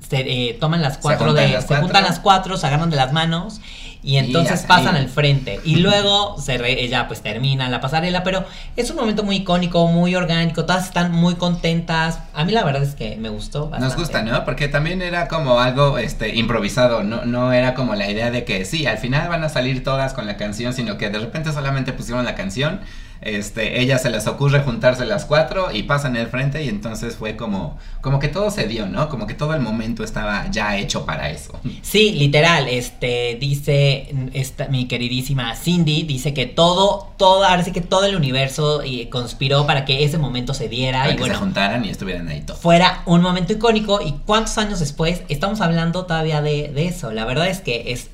se 0.00 0.48
eh, 0.48 0.54
toman 0.54 0.82
las 0.82 0.98
cuatro 0.98 1.32
de... 1.32 1.62
se 1.62 1.76
juntan 1.76 2.02
las 2.02 2.18
cuatro, 2.18 2.56
se 2.56 2.66
agarran 2.66 2.90
de 2.90 2.96
las 2.96 3.12
manos 3.12 3.60
y 4.02 4.16
entonces 4.16 4.62
pasan 4.62 4.96
al 4.96 5.08
frente. 5.08 5.60
Y 5.64 5.76
luego 5.76 6.36
se 6.40 6.58
ella 6.68 7.08
pues 7.08 7.20
termina 7.22 7.68
la 7.68 7.80
pasarela, 7.80 8.22
pero 8.22 8.44
es 8.76 8.90
un 8.90 8.96
momento 8.96 9.22
muy 9.22 9.36
icónico, 9.36 9.86
muy 9.86 10.14
orgánico, 10.14 10.64
todas 10.64 10.86
están 10.86 11.12
muy 11.12 11.34
contentas. 11.34 12.20
A 12.34 12.44
mí 12.44 12.52
la 12.52 12.64
verdad 12.64 12.82
es 12.82 12.94
que 12.94 13.16
me 13.16 13.28
gustó 13.28 13.70
Nos 13.78 13.96
gusta, 13.96 14.22
¿no? 14.22 14.44
Porque 14.44 14.68
también 14.68 15.02
era 15.02 15.28
como 15.28 15.60
algo 15.60 15.98
este 15.98 16.36
improvisado, 16.36 17.02
no 17.02 17.24
no 17.24 17.52
era 17.52 17.74
como 17.74 17.94
la 17.94 18.10
idea 18.10 18.30
de 18.30 18.44
que 18.44 18.64
sí, 18.64 18.86
al 18.86 18.98
final 18.98 19.28
van 19.28 19.44
a 19.44 19.48
salir 19.48 19.82
todas 19.82 20.14
con 20.14 20.26
la 20.26 20.36
canción, 20.36 20.72
sino 20.72 20.96
que 20.96 21.10
de 21.10 21.18
repente 21.18 21.52
solamente 21.52 21.92
pusieron 21.92 22.24
la 22.24 22.34
canción 22.34 22.80
este, 23.20 23.80
ella 23.80 23.98
se 23.98 24.10
les 24.10 24.26
ocurre 24.26 24.60
juntarse 24.60 25.04
las 25.04 25.24
cuatro 25.24 25.70
y 25.72 25.82
pasan 25.84 26.16
el 26.16 26.28
frente 26.28 26.64
y 26.64 26.68
entonces 26.68 27.16
fue 27.16 27.36
como, 27.36 27.78
como 28.00 28.18
que 28.18 28.28
todo 28.28 28.50
se 28.50 28.66
dio, 28.66 28.86
¿no? 28.86 29.08
Como 29.08 29.26
que 29.26 29.34
todo 29.34 29.54
el 29.54 29.60
momento 29.60 30.04
estaba 30.04 30.50
ya 30.50 30.76
hecho 30.76 31.04
para 31.04 31.30
eso. 31.30 31.58
Sí, 31.82 32.12
literal, 32.12 32.68
este, 32.68 33.36
dice 33.40 34.14
esta, 34.32 34.68
mi 34.68 34.86
queridísima 34.86 35.54
Cindy, 35.56 36.02
dice 36.04 36.32
que 36.32 36.46
todo, 36.46 37.12
todo, 37.16 37.44
ahora 37.44 37.64
sí 37.64 37.72
que 37.72 37.80
todo 37.80 38.04
el 38.04 38.14
universo 38.14 38.82
eh, 38.82 39.08
conspiró 39.10 39.66
para 39.66 39.84
que 39.84 40.04
ese 40.04 40.18
momento 40.18 40.54
se 40.54 40.68
diera 40.68 41.10
y 41.10 41.16
que 41.16 41.24
se 41.24 41.34
juntaran 41.34 41.84
y 41.84 41.90
estuvieran 41.90 42.28
ahí 42.28 42.42
todos. 42.42 42.60
Fuera 42.60 43.02
un 43.06 43.22
momento 43.22 43.52
icónico 43.52 44.00
y 44.00 44.12
cuántos 44.26 44.58
años 44.58 44.80
después 44.80 45.22
estamos 45.28 45.60
hablando 45.60 46.06
todavía 46.06 46.40
de, 46.42 46.68
de 46.68 46.86
eso. 46.86 47.10
La 47.12 47.24
verdad 47.24 47.48
es 47.48 47.60
que 47.60 47.92
es 47.92 48.08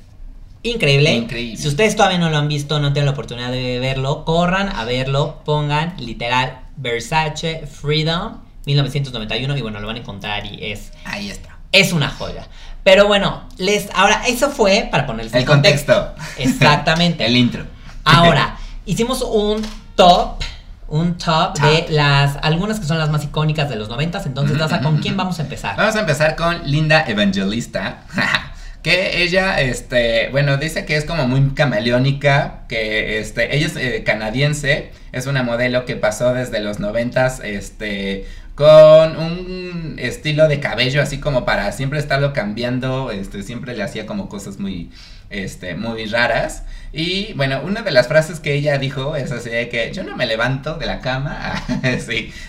Increíble. 0.65 1.57
Si 1.57 1.67
ustedes 1.67 1.95
todavía 1.95 2.17
no 2.17 2.29
lo 2.29 2.37
han 2.37 2.47
visto, 2.47 2.79
no 2.79 2.91
tienen 2.91 3.05
la 3.05 3.11
oportunidad 3.11 3.51
de 3.51 3.79
verlo, 3.79 4.25
corran 4.25 4.69
a 4.69 4.83
verlo, 4.83 5.41
pongan 5.45 5.93
literal 5.99 6.59
Versace 6.75 7.67
Freedom 7.67 8.39
1991 8.65 9.57
y 9.57 9.61
bueno, 9.61 9.79
lo 9.79 9.85
van 9.85 9.97
a 9.97 9.99
encontrar 9.99 10.45
y 10.45 10.71
es... 10.71 10.91
Ahí 11.05 11.29
está. 11.29 11.57
Es 11.71 11.93
una 11.93 12.09
joya. 12.09 12.47
Pero 12.83 13.07
bueno, 13.07 13.47
les 13.57 13.89
ahora 13.93 14.23
eso 14.27 14.49
fue 14.49 14.87
para 14.89 15.05
ponerles 15.05 15.33
el 15.35 15.45
contexto. 15.45 16.15
Exactamente. 16.37 17.25
el 17.27 17.37
intro. 17.37 17.65
Ahora, 18.03 18.57
hicimos 18.85 19.21
un 19.21 19.61
top 19.95 20.41
un 20.87 21.17
top, 21.17 21.59
de 21.59 21.87
las 21.89 22.37
algunas 22.43 22.79
que 22.79 22.85
son 22.85 22.99
las 22.99 23.09
más 23.09 23.23
icónicas 23.23 23.69
de 23.69 23.75
los 23.75 23.89
noventas. 23.89 24.25
Entonces, 24.25 24.57
¿con 24.81 24.97
quién 24.97 25.17
vamos 25.17 25.39
a 25.39 25.43
empezar? 25.43 25.75
Vamos 25.75 25.95
a 25.95 25.99
empezar 25.99 26.35
con 26.35 26.69
Linda 26.69 27.05
Evangelista. 27.07 28.03
Que 28.85 29.23
ella, 29.23 29.59
este, 29.61 30.29
bueno, 30.29 30.57
dice 30.57 30.85
que 30.85 30.95
es 30.95 31.05
como 31.05 31.27
muy 31.27 31.55
camaleónica, 31.55 32.65
que 32.69 33.17
este, 33.17 33.55
ella 33.55 33.65
es 33.65 33.75
eh, 33.77 34.03
canadiense, 34.05 34.91
es 35.11 35.25
una 35.25 35.41
modelo 35.41 35.85
que 35.85 35.95
pasó 35.95 36.35
desde 36.35 36.59
los 36.59 36.79
noventas, 36.79 37.41
este, 37.43 38.27
con 38.53 39.17
un 39.17 39.95
estilo 39.97 40.47
de 40.47 40.59
cabello 40.59 41.01
así 41.01 41.19
como 41.19 41.45
para 41.45 41.71
siempre 41.71 41.97
estarlo 41.97 42.31
cambiando, 42.31 43.09
este, 43.09 43.41
siempre 43.41 43.75
le 43.75 43.81
hacía 43.81 44.05
como 44.05 44.29
cosas 44.29 44.59
muy, 44.59 44.91
este, 45.31 45.73
muy 45.73 46.05
raras. 46.05 46.61
Y 46.93 47.33
bueno, 47.33 47.61
una 47.63 47.81
de 47.81 47.89
las 47.89 48.07
frases 48.07 48.39
que 48.39 48.53
ella 48.53 48.77
dijo 48.77 49.15
es 49.15 49.31
así 49.31 49.49
de 49.49 49.67
que 49.67 49.91
yo 49.93 50.03
no 50.03 50.15
me 50.15 50.27
levanto 50.27 50.75
de 50.75 50.85
la 50.85 51.01
cama, 51.01 51.55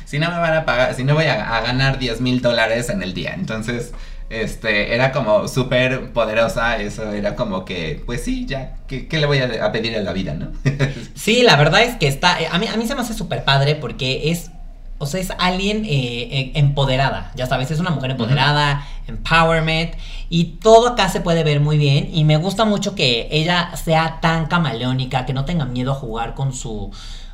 si 0.04 0.18
no 0.18 0.30
me 0.30 0.38
van 0.38 0.52
a 0.52 0.66
pagar, 0.66 0.94
si 0.94 1.02
no 1.02 1.14
voy 1.14 1.24
a, 1.24 1.56
a 1.56 1.62
ganar 1.62 1.98
10 1.98 2.20
mil 2.20 2.42
dólares 2.42 2.90
en 2.90 3.02
el 3.02 3.14
día. 3.14 3.32
Entonces, 3.32 3.94
este, 4.28 4.94
era 4.94 5.12
como 5.12 5.48
súper 5.48 6.12
poderosa, 6.12 6.78
eso 6.78 7.12
era 7.12 7.36
como 7.36 7.64
que, 7.64 8.02
pues 8.06 8.24
sí, 8.24 8.46
ya, 8.46 8.76
¿qué, 8.88 9.06
le 9.10 9.26
voy 9.26 9.38
a, 9.38 9.72
pedir 9.72 9.96
a 9.96 10.00
la 10.00 10.12
vida, 10.12 10.34
no? 10.34 10.52
sí, 11.14 11.42
la 11.42 11.56
verdad 11.56 11.82
es 11.82 11.96
que 11.96 12.08
está, 12.08 12.36
a 12.50 12.58
mí, 12.58 12.66
a 12.66 12.76
mí 12.76 12.86
se 12.86 12.94
me 12.94 13.02
hace 13.02 13.14
súper 13.14 13.44
padre 13.44 13.76
porque 13.76 14.30
es 14.30 14.50
o 14.98 15.06
sea, 15.06 15.20
es 15.20 15.30
alguien 15.38 15.84
eh, 15.84 16.28
eh, 16.30 16.52
empoderada, 16.54 17.30
ya 17.34 17.46
sabes, 17.46 17.70
es 17.70 17.80
una 17.80 17.90
mujer 17.90 18.12
empoderada, 18.12 18.86
empowerment, 19.06 19.92
y 20.30 20.44
todo 20.62 20.88
acá 20.88 21.08
se 21.10 21.20
puede 21.20 21.44
ver 21.44 21.60
muy 21.60 21.76
bien, 21.76 22.08
y 22.12 22.24
me 22.24 22.38
gusta 22.38 22.64
mucho 22.64 22.94
que 22.94 23.28
ella 23.30 23.76
sea 23.76 24.20
tan 24.20 24.46
camaleónica, 24.46 25.26
que 25.26 25.34
no 25.34 25.44
tenga 25.44 25.66
miedo 25.66 25.92
a 25.92 25.96
jugar 25.96 26.34
con 26.34 26.54
su, 26.54 26.90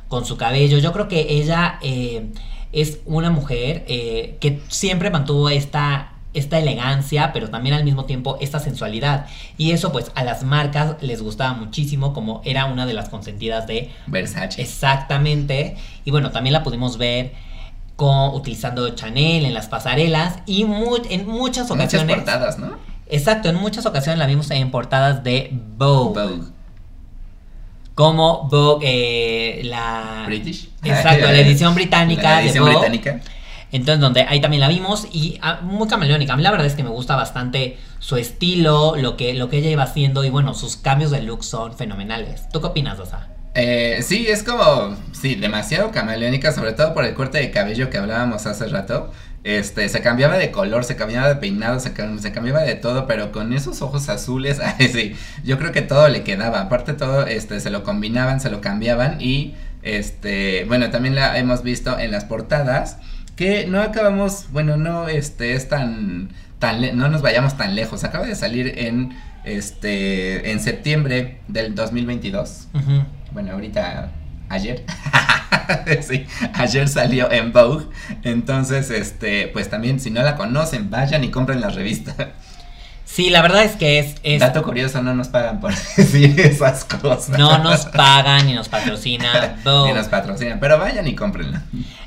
con 0.09 0.25
su 0.25 0.35
cabello. 0.35 0.77
Yo 0.79 0.91
creo 0.91 1.07
que 1.07 1.25
ella 1.29 1.79
eh, 1.81 2.31
es 2.73 2.99
una 3.05 3.29
mujer 3.29 3.85
que 3.85 4.61
siempre 4.67 5.09
mantuvo 5.09 5.49
esta 5.49 6.12
esta 6.33 6.57
elegancia, 6.57 7.31
pero 7.33 7.49
también 7.49 7.75
al 7.75 7.83
mismo 7.83 8.05
tiempo 8.05 8.37
esta 8.41 8.59
sensualidad. 8.59 9.27
Y 9.57 9.71
eso 9.71 9.91
pues 9.91 10.11
a 10.15 10.23
las 10.23 10.43
marcas 10.43 10.95
les 11.01 11.21
gustaba 11.21 11.53
muchísimo, 11.53 12.13
como 12.13 12.41
era 12.43 12.65
una 12.65 12.85
de 12.85 12.93
las 12.93 13.09
consentidas 13.09 13.67
de 13.67 13.91
Versace. 14.07 14.61
Exactamente. 14.61 15.77
Y 16.05 16.11
bueno, 16.11 16.31
también 16.31 16.53
la 16.53 16.63
pudimos 16.63 16.97
ver 16.97 17.33
con, 17.95 18.33
utilizando 18.33 18.89
Chanel 18.89 19.45
en 19.45 19.53
las 19.53 19.67
pasarelas 19.67 20.39
y 20.45 20.63
en 20.63 21.27
muchas 21.27 21.69
ocasiones... 21.69 22.07
Muchas 22.07 22.23
portadas, 22.23 22.59
¿no? 22.59 22.77
Exacto, 23.07 23.49
en 23.49 23.55
muchas 23.55 23.85
ocasiones 23.85 24.17
la 24.17 24.25
vimos 24.25 24.49
en 24.51 24.71
portadas 24.71 25.23
de 25.23 25.49
Vogue. 25.77 26.21
Vogue. 26.21 26.47
Como 27.93 28.47
Vogue, 28.49 29.59
eh, 29.59 29.63
la... 29.65 30.23
British. 30.25 30.69
Exacto, 30.83 31.25
la 31.31 31.39
edición 31.39 31.75
británica 31.75 32.23
la 32.23 32.41
edición 32.41 32.65
de 32.65 32.73
Vogue. 32.73 32.89
británica 32.89 33.21
entonces, 33.73 33.99
donde 33.99 34.21
ahí 34.21 34.39
también 34.39 34.61
la 34.61 34.67
vimos 34.67 35.07
y 35.11 35.39
ah, 35.41 35.59
muy 35.63 35.87
camaleónica. 35.87 36.33
A 36.33 36.37
mí 36.37 36.43
la 36.43 36.51
verdad 36.51 36.67
es 36.67 36.75
que 36.75 36.83
me 36.83 36.91
gusta 36.91 37.15
bastante 37.15 37.77
su 37.97 38.17
estilo, 38.17 38.95
lo 38.95 39.17
que, 39.17 39.33
lo 39.33 39.49
que 39.49 39.57
ella 39.57 39.71
iba 39.71 39.83
haciendo 39.83 40.23
y 40.23 40.29
bueno, 40.29 40.53
sus 40.53 40.77
cambios 40.77 41.09
de 41.09 41.23
look 41.23 41.43
son 41.43 41.75
fenomenales. 41.75 42.47
¿Tú 42.49 42.61
qué 42.61 42.67
opinas, 42.67 42.99
Osa? 42.99 43.29
Eh, 43.55 43.99
sí, 44.03 44.27
es 44.27 44.43
como, 44.43 44.95
sí, 45.11 45.35
demasiado 45.35 45.91
camaleónica, 45.91 46.51
sobre 46.51 46.73
todo 46.73 46.93
por 46.93 47.03
el 47.03 47.15
corte 47.15 47.39
de 47.39 47.49
cabello 47.49 47.89
que 47.89 47.97
hablábamos 47.97 48.45
hace 48.45 48.67
rato. 48.67 49.11
Este, 49.43 49.89
se 49.89 50.01
cambiaba 50.01 50.37
de 50.37 50.51
color, 50.51 50.83
se 50.83 50.95
cambiaba 50.95 51.27
de 51.27 51.35
peinado, 51.35 51.79
se, 51.79 51.93
cambiaba 51.93 52.61
de 52.61 52.75
todo, 52.75 53.07
pero 53.07 53.31
con 53.31 53.53
esos 53.53 53.81
ojos 53.81 54.07
azules, 54.07 54.61
sí, 54.79 55.15
yo 55.43 55.57
creo 55.57 55.71
que 55.71 55.81
todo 55.81 56.09
le 56.09 56.23
quedaba. 56.23 56.61
Aparte 56.61 56.93
todo, 56.93 57.25
este, 57.25 57.59
se 57.59 57.71
lo 57.71 57.83
combinaban, 57.83 58.39
se 58.39 58.51
lo 58.51 58.61
cambiaban 58.61 59.19
y, 59.19 59.55
este, 59.81 60.65
bueno, 60.65 60.91
también 60.91 61.15
la 61.15 61.39
hemos 61.39 61.63
visto 61.63 61.97
en 61.97 62.11
las 62.11 62.25
portadas 62.25 62.97
que 63.35 63.65
no 63.67 63.81
acabamos, 63.81 64.47
bueno, 64.51 64.77
no 64.77 65.07
este 65.07 65.53
es 65.53 65.69
tan 65.69 66.29
tan 66.59 66.97
no 66.97 67.09
nos 67.09 67.21
vayamos 67.21 67.57
tan 67.57 67.75
lejos. 67.75 68.03
Acaba 68.03 68.25
de 68.25 68.35
salir 68.35 68.73
en 68.77 69.17
este 69.43 70.51
en 70.51 70.59
septiembre 70.59 71.39
del 71.47 71.75
2022. 71.75 72.67
Bueno, 73.31 73.53
ahorita 73.53 74.11
ayer. 74.49 74.85
sí, 76.01 76.25
ayer 76.53 76.87
salió 76.87 77.31
en 77.31 77.51
Vogue. 77.51 77.85
Entonces, 78.23 78.89
este, 78.89 79.47
pues 79.47 79.69
también 79.69 79.99
si 79.99 80.11
no 80.11 80.21
la 80.21 80.35
conocen, 80.35 80.89
vayan 80.89 81.23
y 81.23 81.29
compren 81.29 81.61
la 81.61 81.69
revista. 81.69 82.33
Sí, 83.05 83.29
la 83.29 83.41
verdad 83.43 83.63
es 83.63 83.75
que 83.75 84.15
es, 84.23 84.39
Dato 84.39 84.63
curioso, 84.63 85.01
no 85.03 85.13
nos 85.13 85.27
pagan 85.27 85.59
por 85.59 85.71
decir 85.97 86.39
esas 86.39 86.83
cosas. 86.83 87.37
No 87.37 87.59
nos 87.59 87.85
pagan 87.85 88.47
ni 88.47 88.53
nos 88.53 88.69
patrocinan. 88.69 89.57
ni 89.65 89.93
nos 89.93 90.07
patrocinan, 90.07 90.59
pero 90.59 90.79
vayan 90.79 91.07
y 91.07 91.13
cómprenla. 91.13 91.61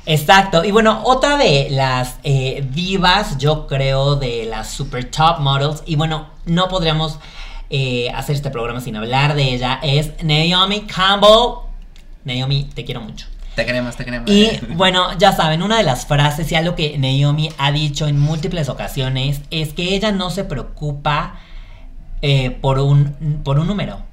Exacto. 0.05 0.65
Y 0.65 0.71
bueno, 0.71 1.01
otra 1.05 1.37
de 1.37 1.67
las 1.71 2.15
eh, 2.23 2.67
divas, 2.73 3.37
yo 3.37 3.67
creo, 3.67 4.15
de 4.17 4.45
las 4.45 4.69
super 4.69 5.09
top 5.09 5.39
models, 5.39 5.83
y 5.85 5.95
bueno, 5.95 6.27
no 6.45 6.67
podríamos 6.67 7.19
eh, 7.69 8.09
hacer 8.13 8.35
este 8.35 8.49
programa 8.49 8.81
sin 8.81 8.95
hablar 8.95 9.33
de 9.35 9.53
ella, 9.53 9.79
es 9.81 10.11
Naomi 10.23 10.81
Campbell. 10.81 11.63
Naomi, 12.25 12.65
te 12.73 12.83
quiero 12.83 12.99
mucho. 12.99 13.27
Te 13.57 13.65
queremos, 13.65 13.95
te 13.95 14.05
queremos. 14.05 14.29
Y 14.29 14.51
bueno, 14.75 15.17
ya 15.17 15.31
saben, 15.31 15.63
una 15.63 15.77
de 15.77 15.83
las 15.83 16.05
frases 16.05 16.51
y 16.51 16.55
algo 16.55 16.75
que 16.75 16.95
Naomi 16.99 17.49
ha 17.57 17.71
dicho 17.71 18.07
en 18.07 18.19
múltiples 18.19 18.69
ocasiones 18.69 19.41
es 19.49 19.73
que 19.73 19.95
ella 19.95 20.11
no 20.11 20.29
se 20.29 20.43
preocupa 20.43 21.39
eh, 22.21 22.51
por, 22.51 22.77
un, 22.77 23.41
por 23.43 23.57
un 23.57 23.65
número. 23.65 24.03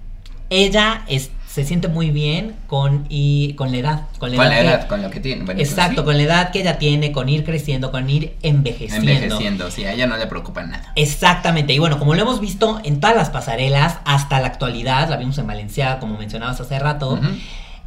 Ella 0.48 1.02
es, 1.08 1.30
se 1.46 1.62
siente 1.62 1.88
muy 1.88 2.10
bien 2.10 2.56
con, 2.68 3.04
y, 3.10 3.52
con 3.52 3.70
la 3.70 3.76
edad. 3.76 4.02
Con 4.18 4.34
la, 4.34 4.60
edad, 4.60 4.88
con 4.88 5.02
lo 5.02 5.10
que 5.10 5.20
tiene. 5.20 5.44
exacto, 5.60 6.06
con 6.06 6.16
la 6.16 6.22
edad 6.22 6.50
que 6.50 6.60
ella 6.60 6.78
tiene, 6.78 7.12
con 7.12 7.28
ir 7.28 7.44
creciendo, 7.44 7.90
con 7.90 8.08
ir 8.08 8.36
envejeciendo. 8.40 9.10
Envejeciendo, 9.10 9.70
sí, 9.70 9.84
a 9.84 9.92
ella 9.92 10.06
no 10.06 10.16
le 10.16 10.26
preocupa 10.26 10.62
nada. 10.62 10.90
Exactamente, 10.96 11.74
y 11.74 11.78
bueno, 11.78 11.98
como 11.98 12.14
lo 12.14 12.22
hemos 12.22 12.40
visto 12.40 12.80
en 12.82 12.98
todas 12.98 13.14
las 13.14 13.28
pasarelas 13.28 13.98
hasta 14.06 14.40
la 14.40 14.46
actualidad, 14.46 15.10
la 15.10 15.18
vimos 15.18 15.36
en 15.36 15.46
Valencia, 15.46 15.98
como 16.00 16.16
mencionabas 16.16 16.58
hace 16.62 16.78
rato. 16.78 17.20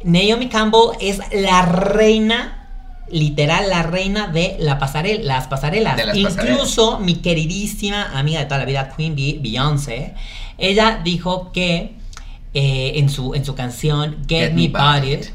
Naomi 0.04 0.48
Campbell 0.48 0.96
es 1.00 1.20
la 1.32 1.62
reina, 1.62 2.68
literal, 3.10 3.68
la 3.68 3.82
reina 3.82 4.28
de 4.28 4.56
la 4.60 4.78
pasarela, 4.78 5.22
las 5.24 5.48
pasarelas. 5.48 6.00
Incluso 6.14 6.98
mi 6.98 7.16
queridísima 7.16 8.18
amiga 8.18 8.40
de 8.40 8.46
toda 8.46 8.58
la 8.58 8.64
vida, 8.64 8.92
Queen 8.96 9.16
Bee, 9.16 9.38
Beyoncé, 9.40 10.14
ella 10.56 11.00
dijo 11.02 11.52
que 11.52 11.96
eh, 12.54 12.92
en, 12.96 13.08
su, 13.08 13.34
en 13.34 13.44
su 13.44 13.54
canción 13.54 14.18
Get, 14.28 14.52
Me 14.52 14.68
Bodied, 14.68 15.26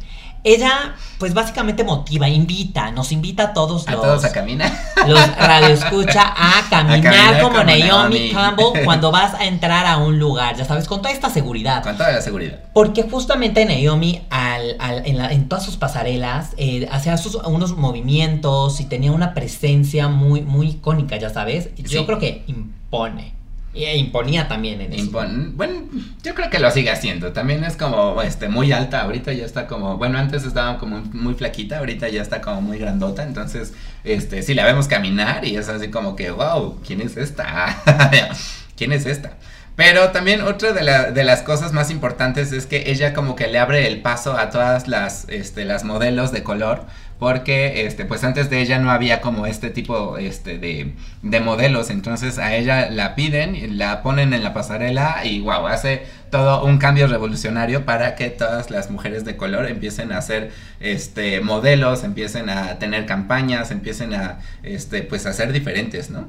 ella, 0.44 0.96
pues 1.20 1.34
básicamente 1.34 1.84
motiva, 1.84 2.28
invita, 2.28 2.92
nos 2.92 3.12
invita 3.12 3.44
a 3.44 3.54
todos 3.54 3.88
a 3.88 3.94
todos 3.94 4.26
a 4.26 4.32
caminar. 4.32 4.72
Los 5.08 5.38
radioescucha 5.38 6.22
a 6.36 6.70
caminar, 6.70 7.42
como, 7.42 7.64
Naomi, 7.64 8.32
Campbell 8.32 8.84
cuando 8.86 9.12
vas 9.12 9.34
a 9.34 9.46
entrar 9.46 9.86
a 9.86 9.98
un 9.98 10.20
lugar, 10.20 10.56
ya 10.56 10.66
sabes, 10.66 10.88
con 10.88 11.02
toda 11.02 11.14
esta 11.14 11.30
seguridad. 11.30 11.84
Con 11.84 11.98
toda 11.98 12.12
la 12.12 12.22
seguridad. 12.22 12.60
Porque 12.74 13.04
justamente 13.04 13.66
Naomi, 13.66 14.22
al, 14.30 14.76
en, 15.06 15.48
todas 15.48 15.64
sus 15.64 15.78
pasarelas, 15.78 16.52
eh, 16.58 16.88
hacía 16.92 17.18
sus, 17.18 17.36
unos 17.36 17.78
movimientos 17.78 18.82
y 18.82 18.86
tenía 18.86 19.12
una 19.12 19.34
presencia 19.34 20.10
muy, 20.10 20.42
muy 20.42 20.70
icónica, 20.70 21.18
ya 21.18 21.30
sabes. 21.30 21.74
Yo 21.76 22.06
creo 22.06 22.20
que 22.20 22.44
impone. 22.48 23.43
Y 23.74 23.86
imponía 23.86 24.48
también 24.48 24.82
en 24.82 24.94
eso. 24.94 25.10
bueno, 25.56 25.84
yo 26.22 26.36
creo 26.36 26.50
que 26.52 26.60
lo 26.60 26.70
sigue 26.70 26.92
haciendo. 26.92 27.34
También 27.34 27.64
es 27.64 27.76
como 27.76 28.22
este 28.22 28.48
muy 28.48 28.72
alta. 28.72 29.02
Ahorita 29.02 29.34
ya 29.34 29.46
está 29.46 29.66
como. 29.66 29.98
Bueno, 29.98 30.20
antes 30.20 30.46
estaba 30.46 30.78
como 30.78 31.00
muy 31.12 31.34
flaquita. 31.34 31.80
Ahorita 31.80 32.08
ya 32.10 32.22
está 32.22 32.40
como 32.40 32.62
muy 32.62 32.78
grandota. 32.78 33.24
Entonces, 33.24 33.74
este, 34.04 34.44
sí 34.44 34.54
la 34.54 34.66
vemos 34.66 34.88
caminar 34.88 35.44
y 35.46 35.56
es 35.56 35.70
así 35.70 35.90
como 35.90 36.16
que, 36.16 36.30
wow, 36.30 36.80
¿quién 36.86 37.02
es 37.02 37.18
esta? 37.18 37.82
¿Quién 38.78 38.92
es 38.92 39.08
esta? 39.08 39.38
Pero 39.76 40.12
también 40.12 40.42
otra 40.42 40.72
de, 40.72 41.24
las 41.24 41.42
cosas 41.42 41.74
más 41.74 41.90
importantes 41.90 42.52
es 42.52 42.68
que 42.68 42.92
ella 42.92 43.14
como 43.14 43.36
que 43.36 43.48
le 43.48 43.58
abre 43.58 43.88
el 43.88 44.02
paso 44.02 44.38
a 44.38 44.52
todas 44.52 44.88
las, 44.88 45.28
este, 45.30 45.66
las 45.66 45.84
modelos 45.84 46.32
de 46.32 46.44
color 46.44 46.86
porque 47.24 47.86
este 47.86 48.04
pues 48.04 48.24
antes 48.26 48.50
de 48.50 48.60
ella 48.60 48.80
no 48.80 48.92
había 48.92 49.22
como 49.22 49.46
este 49.46 49.70
tipo 49.70 50.18
este 50.18 50.58
de, 50.58 50.94
de 51.22 51.40
modelos. 51.40 51.90
Entonces 51.90 52.38
a 52.38 52.54
ella 52.54 52.90
la 52.90 53.16
piden 53.16 53.78
la 53.78 54.04
ponen 54.04 54.34
en 54.34 54.44
la 54.44 54.54
pasarela 54.54 55.22
y 55.24 55.40
wow 55.40 55.68
hace 55.68 56.04
todo 56.30 56.66
un 56.66 56.80
cambio 56.80 57.08
revolucionario 57.08 57.86
para 57.86 58.16
que 58.16 58.30
todas 58.30 58.72
las 58.72 58.92
mujeres 58.92 59.24
de 59.24 59.38
color 59.38 59.68
empiecen 59.68 60.12
a 60.12 60.18
hacer 60.18 60.52
este 60.82 61.40
modelos 61.40 62.04
empiecen 62.04 62.50
a 62.50 62.78
tener 62.78 63.06
campañas 63.06 63.72
empiecen 63.72 64.14
a 64.14 64.40
este 64.64 65.04
pues 65.04 65.26
a 65.26 65.32
ser 65.32 65.54
diferentes 65.54 66.10
no 66.10 66.28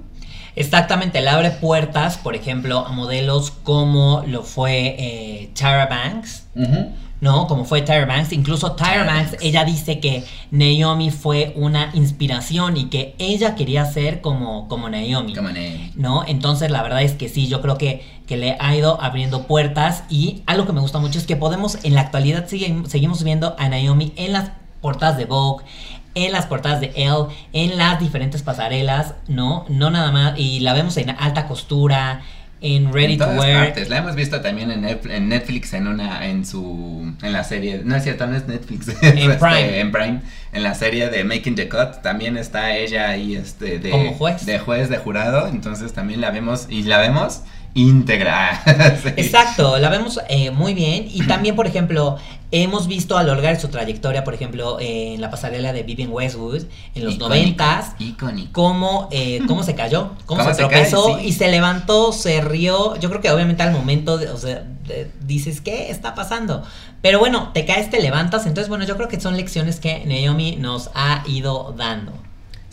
Exactamente, 0.56 1.20
le 1.20 1.28
abre 1.28 1.50
puertas, 1.50 2.16
por 2.18 2.36
ejemplo, 2.36 2.86
a 2.86 2.92
modelos 2.92 3.50
como 3.50 4.22
lo 4.26 4.42
fue 4.42 4.94
eh, 4.98 5.50
Tara 5.58 5.86
Banks, 5.86 6.46
¿no? 7.24 7.46
Como 7.46 7.64
fue 7.64 7.80
Tyra 7.80 8.04
Banks. 8.04 8.32
Incluso 8.32 8.72
Tyra 8.72 9.04
Banks, 9.04 9.36
ella 9.40 9.64
dice 9.64 9.98
que 9.98 10.24
Naomi 10.50 11.10
fue 11.10 11.54
una 11.56 11.90
inspiración 11.94 12.76
y 12.76 12.84
que 12.90 13.14
ella 13.18 13.54
quería 13.54 13.86
ser 13.86 14.20
como, 14.20 14.68
como 14.68 14.90
Naomi. 14.90 15.34
Como 15.34 15.48
Naomi. 15.48 15.92
¿No? 15.96 16.24
Entonces, 16.26 16.70
la 16.70 16.82
verdad 16.82 17.02
es 17.02 17.12
que 17.12 17.28
sí, 17.28 17.48
yo 17.48 17.62
creo 17.62 17.78
que, 17.78 18.04
que 18.26 18.36
le 18.36 18.56
ha 18.60 18.76
ido 18.76 19.00
abriendo 19.00 19.46
puertas. 19.46 20.04
Y 20.10 20.42
algo 20.46 20.66
que 20.66 20.74
me 20.74 20.80
gusta 20.80 20.98
mucho 20.98 21.18
es 21.18 21.26
que 21.26 21.34
podemos, 21.34 21.78
en 21.82 21.94
la 21.94 22.02
actualidad, 22.02 22.46
seguimos 22.46 23.24
viendo 23.24 23.56
a 23.58 23.68
Naomi 23.70 24.12
en 24.16 24.34
las 24.34 24.50
portadas 24.82 25.16
de 25.16 25.24
Vogue, 25.24 25.64
en 26.14 26.32
las 26.32 26.46
portadas 26.46 26.80
de 26.80 26.92
Elle, 26.96 27.26
en 27.52 27.76
las 27.76 28.00
diferentes 28.00 28.42
pasarelas, 28.42 29.14
¿no? 29.28 29.64
No 29.68 29.90
nada 29.90 30.10
más. 30.12 30.38
Y 30.38 30.60
la 30.60 30.72
vemos 30.72 30.96
en 30.96 31.10
alta 31.10 31.46
costura 31.46 32.22
en 32.64 32.92
Ready 32.92 33.18
to 33.18 33.26
Wear. 33.26 33.74
La 33.88 33.98
hemos 33.98 34.14
visto 34.14 34.40
también 34.40 34.70
en, 34.70 35.28
Netflix 35.28 35.74
en 35.74 35.86
una 35.86 36.26
en 36.26 36.46
su 36.46 37.12
en 37.22 37.32
la 37.32 37.44
serie, 37.44 37.82
no 37.84 37.94
es 37.94 38.04
cierto, 38.04 38.26
no 38.26 38.36
es 38.36 38.48
Netflix, 38.48 38.88
en 39.02 39.18
este, 39.18 39.34
Prime. 39.34 39.80
en 39.80 39.92
Prime, 39.92 40.20
en 40.52 40.62
la 40.62 40.74
serie 40.74 41.10
de 41.10 41.24
Making 41.24 41.56
the 41.56 41.68
Cut 41.68 42.00
también 42.02 42.38
está 42.38 42.74
ella 42.74 43.10
ahí 43.10 43.36
este 43.36 43.78
de 43.78 43.90
Como 43.90 44.14
juez. 44.14 44.46
de 44.46 44.58
juez 44.58 44.88
de 44.88 44.96
jurado, 44.96 45.46
entonces 45.46 45.92
también 45.92 46.22
la 46.22 46.30
vemos 46.30 46.66
y 46.70 46.84
la 46.84 46.98
vemos 46.98 47.42
íntegra. 47.74 48.62
Sí. 49.02 49.08
Exacto, 49.16 49.78
la 49.78 49.90
vemos 49.90 50.20
eh, 50.28 50.50
muy 50.50 50.72
bien. 50.72 51.06
Y 51.10 51.22
también, 51.26 51.56
por 51.56 51.66
ejemplo, 51.66 52.16
hemos 52.62 52.86
visto 52.86 53.18
a 53.18 53.22
lo 53.24 53.34
largo 53.34 53.48
de 53.48 53.58
su 53.58 53.68
trayectoria, 53.68 54.22
por 54.22 54.32
ejemplo, 54.34 54.78
en 54.80 55.20
la 55.20 55.28
pasarela 55.30 55.72
de 55.72 55.82
Vivian 55.82 56.10
Westwood, 56.12 56.62
en 56.94 57.04
los 57.04 57.18
noventas, 57.18 57.94
cómo, 58.52 59.08
eh, 59.10 59.40
cómo 59.48 59.62
se 59.64 59.74
cayó, 59.74 60.12
cómo, 60.26 60.40
¿Cómo 60.42 60.44
se 60.44 60.62
se 60.62 60.68
cae? 60.68 60.70
tropezó 60.86 61.18
Sí. 61.18 61.26
y 61.26 61.32
se 61.32 61.48
levantó, 61.48 62.12
se 62.12 62.40
rió. 62.40 62.94
Yo 63.00 63.08
creo 63.10 63.20
que 63.20 63.30
obviamente 63.30 63.62
al 63.64 63.72
momento, 63.72 64.18
de- 64.18 64.28
o 64.30 64.36
sea, 64.38 64.64
de- 64.86 65.10
dices, 65.24 65.60
¿qué 65.60 65.90
está 65.90 66.14
pasando? 66.14 66.62
Pero 67.02 67.18
bueno, 67.18 67.50
te 67.52 67.64
caes, 67.66 67.90
te 67.90 68.00
levantas. 68.00 68.46
Entonces, 68.46 68.68
bueno, 68.68 68.84
yo 68.84 68.96
creo 68.96 69.08
que 69.08 69.20
son 69.20 69.36
lecciones 69.36 69.80
que 69.80 70.04
Naomi 70.06 70.56
nos 70.56 70.90
ha 70.94 71.22
ido 71.26 71.74
dando. 71.76 72.12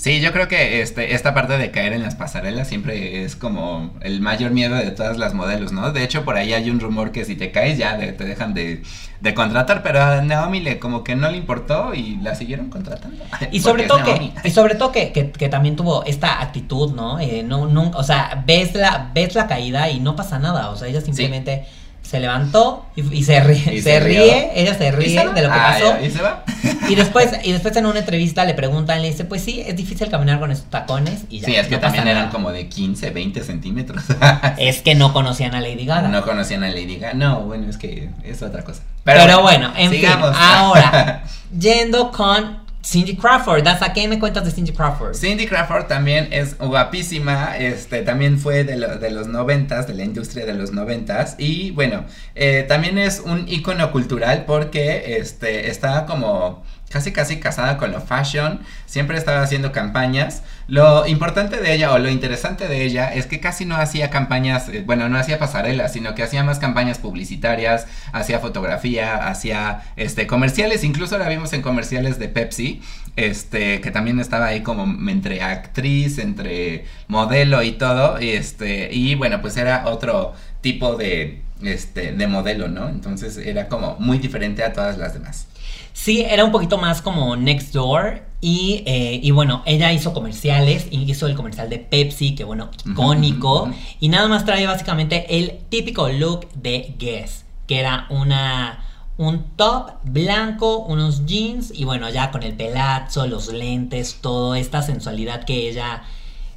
Sí, 0.01 0.19
yo 0.19 0.33
creo 0.33 0.47
que 0.47 0.81
este, 0.81 1.13
esta 1.13 1.35
parte 1.35 1.59
de 1.59 1.69
caer 1.69 1.93
en 1.93 2.01
las 2.01 2.15
pasarelas 2.15 2.67
siempre 2.67 3.23
es 3.23 3.35
como 3.35 3.93
el 4.01 4.19
mayor 4.19 4.49
miedo 4.49 4.73
de 4.73 4.89
todas 4.89 5.19
las 5.19 5.35
modelos, 5.35 5.73
¿no? 5.73 5.91
De 5.91 6.03
hecho, 6.03 6.25
por 6.25 6.37
ahí 6.37 6.53
hay 6.53 6.71
un 6.71 6.79
rumor 6.79 7.11
que 7.11 7.23
si 7.23 7.35
te 7.35 7.51
caes 7.51 7.77
ya 7.77 7.97
de- 7.97 8.11
te 8.11 8.23
dejan 8.25 8.55
de, 8.55 8.81
de 9.19 9.33
contratar, 9.35 9.83
pero 9.83 10.01
a 10.01 10.19
Naomi 10.23 10.59
le 10.59 10.79
como 10.79 11.03
que 11.03 11.15
no 11.15 11.29
le 11.29 11.37
importó 11.37 11.93
y 11.93 12.15
la 12.15 12.33
siguieron 12.33 12.71
contratando. 12.71 13.23
Y 13.51 13.59
sobre 13.59 13.83
todo 13.83 14.03
que, 14.03 14.31
y 14.43 14.49
sobre 14.49 14.73
todo 14.73 14.91
que, 14.91 15.11
que, 15.11 15.29
que 15.31 15.49
también 15.49 15.75
tuvo 15.75 16.03
esta 16.05 16.41
actitud, 16.41 16.95
¿no? 16.95 17.19
Eh, 17.19 17.43
no, 17.45 17.67
no, 17.67 17.91
o 17.93 18.03
sea, 18.03 18.43
ves 18.47 18.73
la, 18.73 19.11
ves 19.13 19.35
la 19.35 19.45
caída 19.45 19.87
y 19.91 19.99
no 19.99 20.15
pasa 20.15 20.39
nada. 20.39 20.71
O 20.71 20.77
sea, 20.77 20.87
ella 20.87 21.01
simplemente 21.01 21.67
se 22.01 22.19
levantó 22.19 22.85
y, 22.95 23.01
y 23.15 23.23
se 23.23 23.39
ríe, 23.41 23.73
Y 23.75 23.81
se, 23.81 23.99
ríe, 23.99 24.51
ella 24.55 24.75
se 24.77 24.87
¿Y 24.87 24.91
ríe 24.91 25.19
se 25.21 25.27
de 25.29 25.41
lo 25.41 25.47
que 25.49 25.55
Ah, 25.57 25.73
pasó. 25.79 25.99
ya, 25.99 26.01
¿Y 26.05 26.11
se 26.11 26.21
va? 26.21 26.43
Y 26.89 26.95
después, 26.95 27.29
y 27.43 27.51
después 27.53 27.75
en 27.77 27.85
una 27.85 27.99
entrevista 27.99 28.43
le 28.43 28.53
preguntan, 28.53 29.01
le 29.01 29.09
dice, 29.09 29.23
pues 29.23 29.41
sí, 29.43 29.61
es 29.65 29.75
difícil 29.75 30.09
caminar 30.09 30.39
con 30.39 30.51
estos 30.51 30.69
tacones. 30.69 31.21
Y 31.29 31.39
ya, 31.39 31.45
Sí, 31.45 31.55
es 31.55 31.67
que 31.67 31.75
no 31.75 31.81
también 31.81 32.07
eran 32.07 32.23
nada. 32.23 32.31
como 32.31 32.51
de 32.51 32.67
15, 32.67 33.11
20 33.11 33.43
centímetros. 33.43 34.03
Es 34.57 34.81
que 34.81 34.95
no 34.95 35.13
conocían 35.13 35.55
a 35.55 35.61
Lady 35.61 35.85
Gaga. 35.85 36.07
No 36.09 36.23
conocían 36.23 36.63
a 36.63 36.69
Lady 36.69 36.97
Gaga. 36.97 37.13
No, 37.13 37.41
bueno, 37.41 37.69
es 37.69 37.77
que 37.77 38.09
es 38.23 38.41
otra 38.43 38.63
cosa. 38.63 38.81
Pero, 39.03 39.41
bueno, 39.41 39.71
en 39.77 39.89
sigamos. 39.91 40.29
fin, 40.31 40.37
ahora, 40.39 41.23
yendo 41.57 42.11
con 42.11 42.59
Cindy 42.83 43.15
Crawford. 43.15 43.67
¿Hasta 43.67 43.93
qué 43.93 44.07
me 44.07 44.19
cuentas 44.19 44.45
de 44.45 44.51
Cindy 44.51 44.71
Crawford? 44.71 45.15
Cindy 45.15 45.45
Crawford 45.45 45.85
también 45.85 46.29
es 46.31 46.57
guapísima, 46.57 47.57
este, 47.57 48.01
también 48.01 48.39
fue 48.39 48.63
de, 48.63 48.77
de 48.77 49.11
los 49.11 49.27
noventas, 49.27 49.87
de 49.87 49.93
la 49.93 50.03
industria 50.03 50.45
de 50.45 50.53
los 50.53 50.71
noventas, 50.71 51.35
y 51.37 51.71
bueno, 51.71 52.05
eh, 52.35 52.65
también 52.67 52.97
es 52.97 53.21
un 53.23 53.47
icono 53.47 53.91
cultural 53.91 54.45
porque, 54.45 55.17
este, 55.17 55.69
estaba 55.69 56.05
como 56.05 56.63
casi 56.91 57.11
casi 57.11 57.39
casada 57.39 57.77
con 57.77 57.91
lo 57.91 58.01
fashion, 58.01 58.59
siempre 58.85 59.17
estaba 59.17 59.41
haciendo 59.41 59.71
campañas, 59.71 60.43
lo 60.67 61.05
importante 61.05 61.57
de 61.57 61.73
ella 61.73 61.91
o 61.91 61.99
lo 61.99 62.09
interesante 62.09 62.67
de 62.67 62.83
ella 62.83 63.13
es 63.13 63.25
que 63.25 63.39
casi 63.39 63.65
no 63.65 63.75
hacía 63.75 64.09
campañas, 64.09 64.69
eh, 64.69 64.83
bueno, 64.85 65.09
no 65.09 65.17
hacía 65.17 65.39
pasarelas, 65.39 65.93
sino 65.93 66.15
que 66.15 66.23
hacía 66.23 66.43
más 66.43 66.59
campañas 66.59 66.97
publicitarias, 66.97 67.87
hacía 68.13 68.39
fotografía, 68.39 69.27
hacía, 69.27 69.83
este, 69.95 70.27
comerciales, 70.27 70.83
incluso 70.83 71.17
la 71.17 71.27
vimos 71.27 71.51
en 71.53 71.61
comerciales 71.61 72.19
de 72.19 72.29
Pepsi, 72.29 72.81
este, 73.15 73.81
que 73.81 73.91
también 73.91 74.19
estaba 74.19 74.45
ahí 74.45 74.61
como 74.61 74.83
entre 75.09 75.41
actriz, 75.41 76.17
entre 76.19 76.85
modelo 77.07 77.63
y 77.63 77.73
todo, 77.73 78.21
y 78.21 78.29
este, 78.29 78.93
y 78.93 79.15
bueno, 79.15 79.41
pues 79.41 79.57
era 79.57 79.83
otro 79.87 80.33
tipo 80.61 80.95
de, 80.95 81.41
este, 81.63 82.13
de 82.13 82.27
modelo, 82.27 82.67
¿no? 82.67 82.87
Entonces 82.87 83.37
era 83.37 83.67
como 83.67 83.97
muy 83.99 84.19
diferente 84.19 84.63
a 84.63 84.73
todas 84.73 84.97
las 84.97 85.13
demás. 85.13 85.47
Sí, 85.93 86.21
era 86.21 86.43
un 86.45 86.51
poquito 86.51 86.77
más 86.77 87.01
como 87.01 87.35
Next 87.35 87.73
Door. 87.73 88.23
Y, 88.43 88.81
eh, 88.87 89.19
y 89.21 89.29
bueno, 89.29 89.61
ella 89.67 89.93
hizo 89.93 90.13
comerciales, 90.13 90.87
hizo 90.89 91.27
el 91.27 91.35
comercial 91.35 91.69
de 91.69 91.77
Pepsi, 91.77 92.33
que 92.33 92.43
bueno, 92.43 92.71
icónico. 92.85 93.69
Y 93.99 94.09
nada 94.09 94.27
más 94.27 94.45
trae 94.45 94.65
básicamente 94.65 95.37
el 95.37 95.59
típico 95.69 96.09
look 96.09 96.49
de 96.53 96.95
Guess, 96.97 97.45
que 97.67 97.79
era 97.79 98.07
una 98.09 98.79
un 99.21 99.43
top 99.55 99.91
blanco, 100.03 100.79
unos 100.79 101.27
jeans 101.27 101.71
y 101.75 101.85
bueno, 101.85 102.09
ya 102.09 102.31
con 102.31 102.41
el 102.41 102.55
pelazo, 102.55 103.27
los 103.27 103.53
lentes, 103.53 104.17
toda 104.19 104.57
esta 104.57 104.81
sensualidad 104.81 105.43
que 105.43 105.69
ella, 105.69 106.01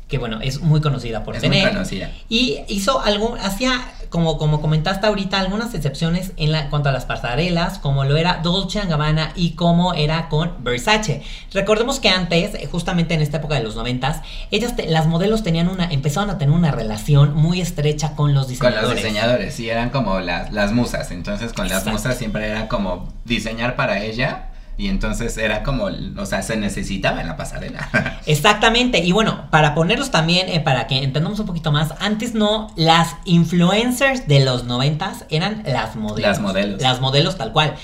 que 0.09 0.19
bueno, 0.19 0.41
es 0.43 0.61
muy 0.61 0.81
conocida 0.83 1.25
por 1.25 1.35
Es 1.35 1.43
muy 1.43 1.51
tener. 1.51 1.71
conocida. 1.73 2.11
Y 2.29 2.59
hizo 2.69 3.01
algún, 3.01 3.39
hacía, 3.39 3.81
como, 4.11 4.37
como 4.37 4.61
comentaste 4.61 5.07
ahorita, 5.07 5.41
algunas 5.41 5.75
excepciones 5.75 6.33
en 6.37 6.53
la, 6.53 6.69
cuanto 6.69 6.91
a 6.91 6.93
las 6.93 7.07
pasarelas, 7.07 7.79
como 7.79 8.05
lo 8.05 8.17
era 8.19 8.41
Dolce 8.43 8.81
Gabbana 8.83 9.33
y 9.35 9.53
como 9.53 9.95
era 9.95 10.29
con 10.29 10.63
Versace. 10.63 11.23
Recordemos 11.53 12.01
que 12.01 12.11
antes, 12.11 12.55
eh, 12.55 12.69
justamente 12.71 13.15
en 13.15 13.23
esta 13.23 13.39
época 13.39 13.55
de 13.55 13.63
los 13.63 13.77
noventas, 13.77 14.21
ellas, 14.51 14.77
te- 14.77 14.87
las 14.89 15.07
modelos 15.07 15.43
tenían 15.43 15.69
una, 15.69 15.87
empezaron 15.91 16.29
a 16.29 16.37
tener 16.37 16.55
una 16.55 16.71
relación 16.71 17.35
muy 17.35 17.63
estrecha 17.63 18.15
con 18.15 18.35
los 18.35 18.45
Con 18.45 18.51
diseñadores. 18.53 18.89
los 18.91 18.97
diseñadores, 18.97 19.55
sí, 19.55 19.71
eran 19.71 19.89
como 19.89 20.21
las, 20.21 20.53
las 20.53 20.73
musas. 20.73 21.11
Entonces, 21.13 21.55
con 21.55 21.69
las 21.69 21.87
musas 21.87 22.19
siempre 22.19 22.47
era 22.51 22.69
como 22.69 23.09
diseñar 23.25 23.75
para 23.75 24.03
ella. 24.05 24.51
Y 24.77 24.89
entonces 24.89 25.37
era 25.39 25.63
como, 25.63 25.89
o 26.17 26.27
sea, 26.27 26.43
se 26.43 26.57
necesitaba 26.57 27.21
en 27.21 27.29
la 27.29 27.37
pasarela. 27.37 28.21
Exactamente, 28.27 28.99
y 28.99 29.13
bueno, 29.13 29.49
para 29.51 29.75
ponerlos 29.75 30.11
también, 30.11 30.49
eh, 30.49 30.61
para 30.61 30.87
que 30.87 31.03
entendamos 31.03 31.39
un 31.39 31.47
poquito 31.47 31.71
más, 31.71 31.95
antes 32.01 32.35
no, 32.35 32.73
las 32.77 33.17
influencers 33.25 34.27
de 34.27 34.41
los 34.45 34.65
noventas 34.65 35.27
eran 35.31 35.63
las 35.67 35.95
modelos. 35.97 36.29
Las 36.29 36.41
modelos. 36.41 36.83
Las 36.83 37.01
modelos 37.01 37.37
tal 37.37 37.53
cual. 37.53 37.75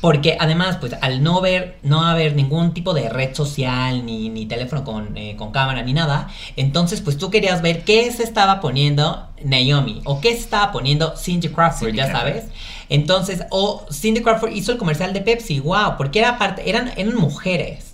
Porque 0.00 0.38
además, 0.40 0.78
pues 0.80 0.94
al 1.02 1.22
no 1.22 1.42
ver, 1.42 1.78
no 1.82 2.02
haber 2.06 2.34
ningún 2.34 2.72
tipo 2.72 2.94
de 2.94 3.10
red 3.10 3.34
social, 3.34 4.06
ni, 4.06 4.30
ni 4.30 4.46
teléfono 4.46 4.82
con, 4.82 5.14
eh, 5.16 5.36
con 5.36 5.52
cámara, 5.52 5.82
ni 5.82 5.92
nada, 5.92 6.28
entonces 6.56 7.02
pues 7.02 7.18
tú 7.18 7.30
querías 7.30 7.60
ver 7.60 7.84
qué 7.84 8.10
se 8.10 8.22
estaba 8.22 8.60
poniendo 8.60 9.28
Naomi 9.44 10.00
o 10.04 10.20
qué 10.22 10.30
se 10.30 10.38
estaba 10.40 10.72
poniendo 10.72 11.14
Cindy 11.18 11.48
Crawford, 11.48 11.88
Cindy 11.88 11.98
ya 11.98 12.08
Crawford. 12.08 12.28
sabes. 12.28 12.44
Entonces, 12.90 13.44
o 13.50 13.86
Cindy 13.90 14.20
Crawford 14.22 14.52
hizo 14.52 14.72
el 14.72 14.78
comercial 14.78 15.14
de 15.14 15.22
Pepsi, 15.22 15.60
wow, 15.60 15.96
porque 15.96 16.18
era 16.18 16.38
parte, 16.38 16.68
eran, 16.68 16.90
eran 16.98 17.14
mujeres 17.16 17.86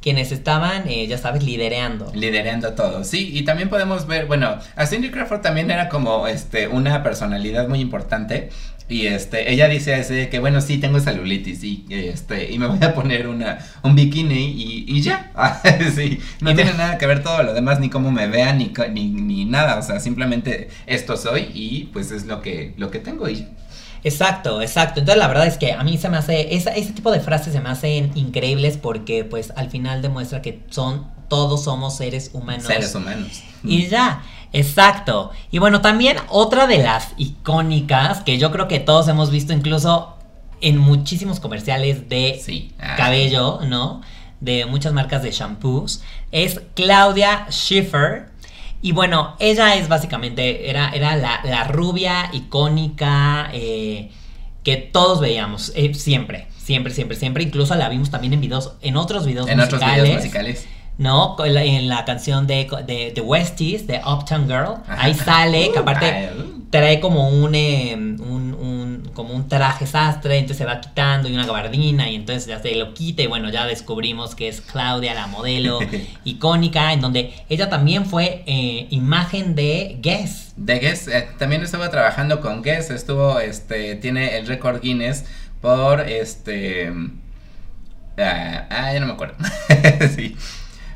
quienes 0.00 0.32
estaban, 0.32 0.88
eh, 0.88 1.06
ya 1.08 1.18
sabes, 1.18 1.44
lidereando. 1.44 2.10
Liderando 2.14 2.74
todo, 2.74 3.04
sí, 3.04 3.30
y 3.32 3.42
también 3.44 3.68
podemos 3.70 4.06
ver, 4.08 4.26
bueno, 4.26 4.58
a 4.76 4.86
Cindy 4.86 5.10
Crawford 5.10 5.40
también 5.42 5.70
era 5.70 5.88
como, 5.88 6.26
este, 6.26 6.68
una 6.68 7.02
personalidad 7.04 7.68
muy 7.68 7.80
importante, 7.80 8.50
y 8.88 9.06
este, 9.06 9.52
ella 9.52 9.68
dice 9.68 9.94
así 9.94 10.26
que, 10.26 10.40
bueno, 10.40 10.60
sí, 10.60 10.78
tengo 10.78 10.98
celulitis, 11.00 11.62
y 11.62 11.86
este, 11.88 12.52
y 12.52 12.58
me 12.58 12.66
voy 12.66 12.82
a 12.82 12.94
poner 12.94 13.28
una, 13.28 13.58
un 13.84 13.94
bikini, 13.94 14.50
y, 14.50 14.84
y 14.88 15.02
ya, 15.02 15.30
sí, 15.94 16.18
no 16.40 16.50
Y 16.50 16.54
me- 16.54 16.62
tiene 16.62 16.74
nada 16.74 16.98
que 16.98 17.06
ver 17.06 17.22
todo 17.22 17.42
lo 17.44 17.54
demás, 17.54 17.78
ni 17.80 17.88
cómo 17.88 18.10
me 18.10 18.26
vean, 18.26 18.58
ni, 18.58 18.72
ni, 18.90 19.06
ni 19.08 19.44
nada, 19.44 19.78
o 19.78 19.82
sea, 19.82 20.00
simplemente 20.00 20.68
esto 20.86 21.16
soy, 21.16 21.48
y 21.54 21.90
pues 21.92 22.10
es 22.10 22.26
lo 22.26 22.42
que, 22.42 22.74
lo 22.76 22.90
que 22.90 22.98
tengo, 22.98 23.28
y. 23.28 23.46
Exacto, 24.04 24.60
exacto. 24.62 25.00
Entonces 25.00 25.18
la 25.20 25.28
verdad 25.28 25.46
es 25.46 25.58
que 25.58 25.72
a 25.72 25.82
mí 25.84 25.96
se 25.98 26.08
me 26.08 26.16
hace, 26.16 26.54
esa- 26.56 26.74
ese 26.74 26.92
tipo 26.92 27.10
de 27.10 27.20
frases 27.20 27.52
se 27.52 27.60
me 27.60 27.68
hacen 27.68 28.10
increíbles 28.16 28.76
porque 28.76 29.24
pues 29.24 29.52
al 29.56 29.70
final 29.70 30.02
demuestra 30.02 30.42
que 30.42 30.62
son, 30.70 31.06
todos 31.28 31.64
somos 31.64 31.96
seres 31.96 32.30
humanos. 32.32 32.64
seres 32.64 32.94
humanos. 32.94 33.42
Y 33.64 33.86
ya, 33.86 34.22
exacto. 34.52 35.30
Y 35.50 35.58
bueno, 35.58 35.80
también 35.80 36.16
otra 36.28 36.66
de 36.66 36.78
las 36.78 37.08
icónicas 37.16 38.20
que 38.22 38.38
yo 38.38 38.50
creo 38.50 38.68
que 38.68 38.80
todos 38.80 39.06
hemos 39.08 39.30
visto 39.30 39.52
incluso 39.52 40.16
en 40.60 40.78
muchísimos 40.78 41.40
comerciales 41.40 42.08
de 42.08 42.40
Sí. 42.44 42.72
Ah. 42.80 42.94
cabello, 42.96 43.60
¿no? 43.66 44.00
De 44.40 44.66
muchas 44.66 44.92
marcas 44.92 45.22
de 45.22 45.30
shampoos, 45.30 46.02
es 46.32 46.60
Claudia 46.74 47.46
Schiffer. 47.50 48.31
Y 48.82 48.92
bueno, 48.92 49.36
ella 49.38 49.76
es 49.76 49.88
básicamente, 49.88 50.68
era, 50.68 50.90
era 50.90 51.14
la, 51.16 51.40
la 51.44 51.64
rubia 51.64 52.28
icónica 52.32 53.48
eh, 53.52 54.10
que 54.64 54.76
todos 54.76 55.20
veíamos, 55.20 55.72
eh, 55.76 55.94
siempre, 55.94 56.48
siempre, 56.58 56.92
siempre, 56.92 57.16
siempre. 57.16 57.42
Incluso 57.44 57.74
la 57.76 57.88
vimos 57.88 58.10
también 58.10 58.32
en 58.32 58.40
videos, 58.40 58.74
en 58.82 58.96
otros 58.96 59.24
videos 59.24 59.48
En 59.48 59.60
otros 59.60 59.80
musicales. 59.80 60.02
videos 60.02 60.18
musicales. 60.18 60.68
¿no? 60.98 61.36
En 61.44 61.88
la 61.88 62.04
canción 62.04 62.46
de, 62.46 62.68
de, 62.86 63.12
de 63.14 63.20
Westies, 63.20 63.86
de 63.86 64.00
Uptown 64.06 64.46
Girl, 64.46 64.74
ahí 64.88 65.14
sale, 65.14 65.70
que 65.72 65.78
Uh, 65.78 65.82
aparte 65.82 66.30
uh. 66.36 66.60
trae 66.70 67.00
como 67.00 67.28
un, 67.28 67.54
eh, 67.54 67.94
un- 67.94 68.51
como 69.12 69.34
un 69.34 69.48
traje 69.48 69.86
sastre, 69.86 70.38
entonces 70.38 70.58
se 70.58 70.64
va 70.64 70.80
quitando 70.80 71.28
y 71.28 71.34
una 71.34 71.46
gabardina 71.46 72.08
y 72.08 72.16
entonces 72.16 72.46
ya 72.46 72.60
se 72.60 72.74
lo 72.74 72.94
quita 72.94 73.22
y 73.22 73.26
bueno, 73.26 73.50
ya 73.50 73.66
descubrimos 73.66 74.34
que 74.34 74.48
es 74.48 74.60
Claudia, 74.60 75.14
la 75.14 75.26
modelo 75.26 75.78
icónica, 76.24 76.92
en 76.92 77.00
donde 77.00 77.32
ella 77.48 77.68
también 77.68 78.06
fue 78.06 78.42
eh, 78.46 78.86
imagen 78.90 79.54
de 79.54 79.98
Guess. 80.00 80.54
De 80.56 80.78
Guess, 80.78 81.08
eh, 81.08 81.28
también 81.38 81.62
estuvo 81.62 81.88
trabajando 81.90 82.40
con 82.40 82.62
Guess, 82.62 82.90
estuvo, 82.90 83.40
este, 83.40 83.96
tiene 83.96 84.36
el 84.38 84.46
récord 84.46 84.80
Guinness 84.80 85.24
por, 85.60 86.00
este, 86.00 86.92
ah, 88.18 88.66
ah, 88.70 88.92
ya 88.92 89.00
no 89.00 89.06
me 89.06 89.12
acuerdo, 89.12 89.36
sí. 90.16 90.36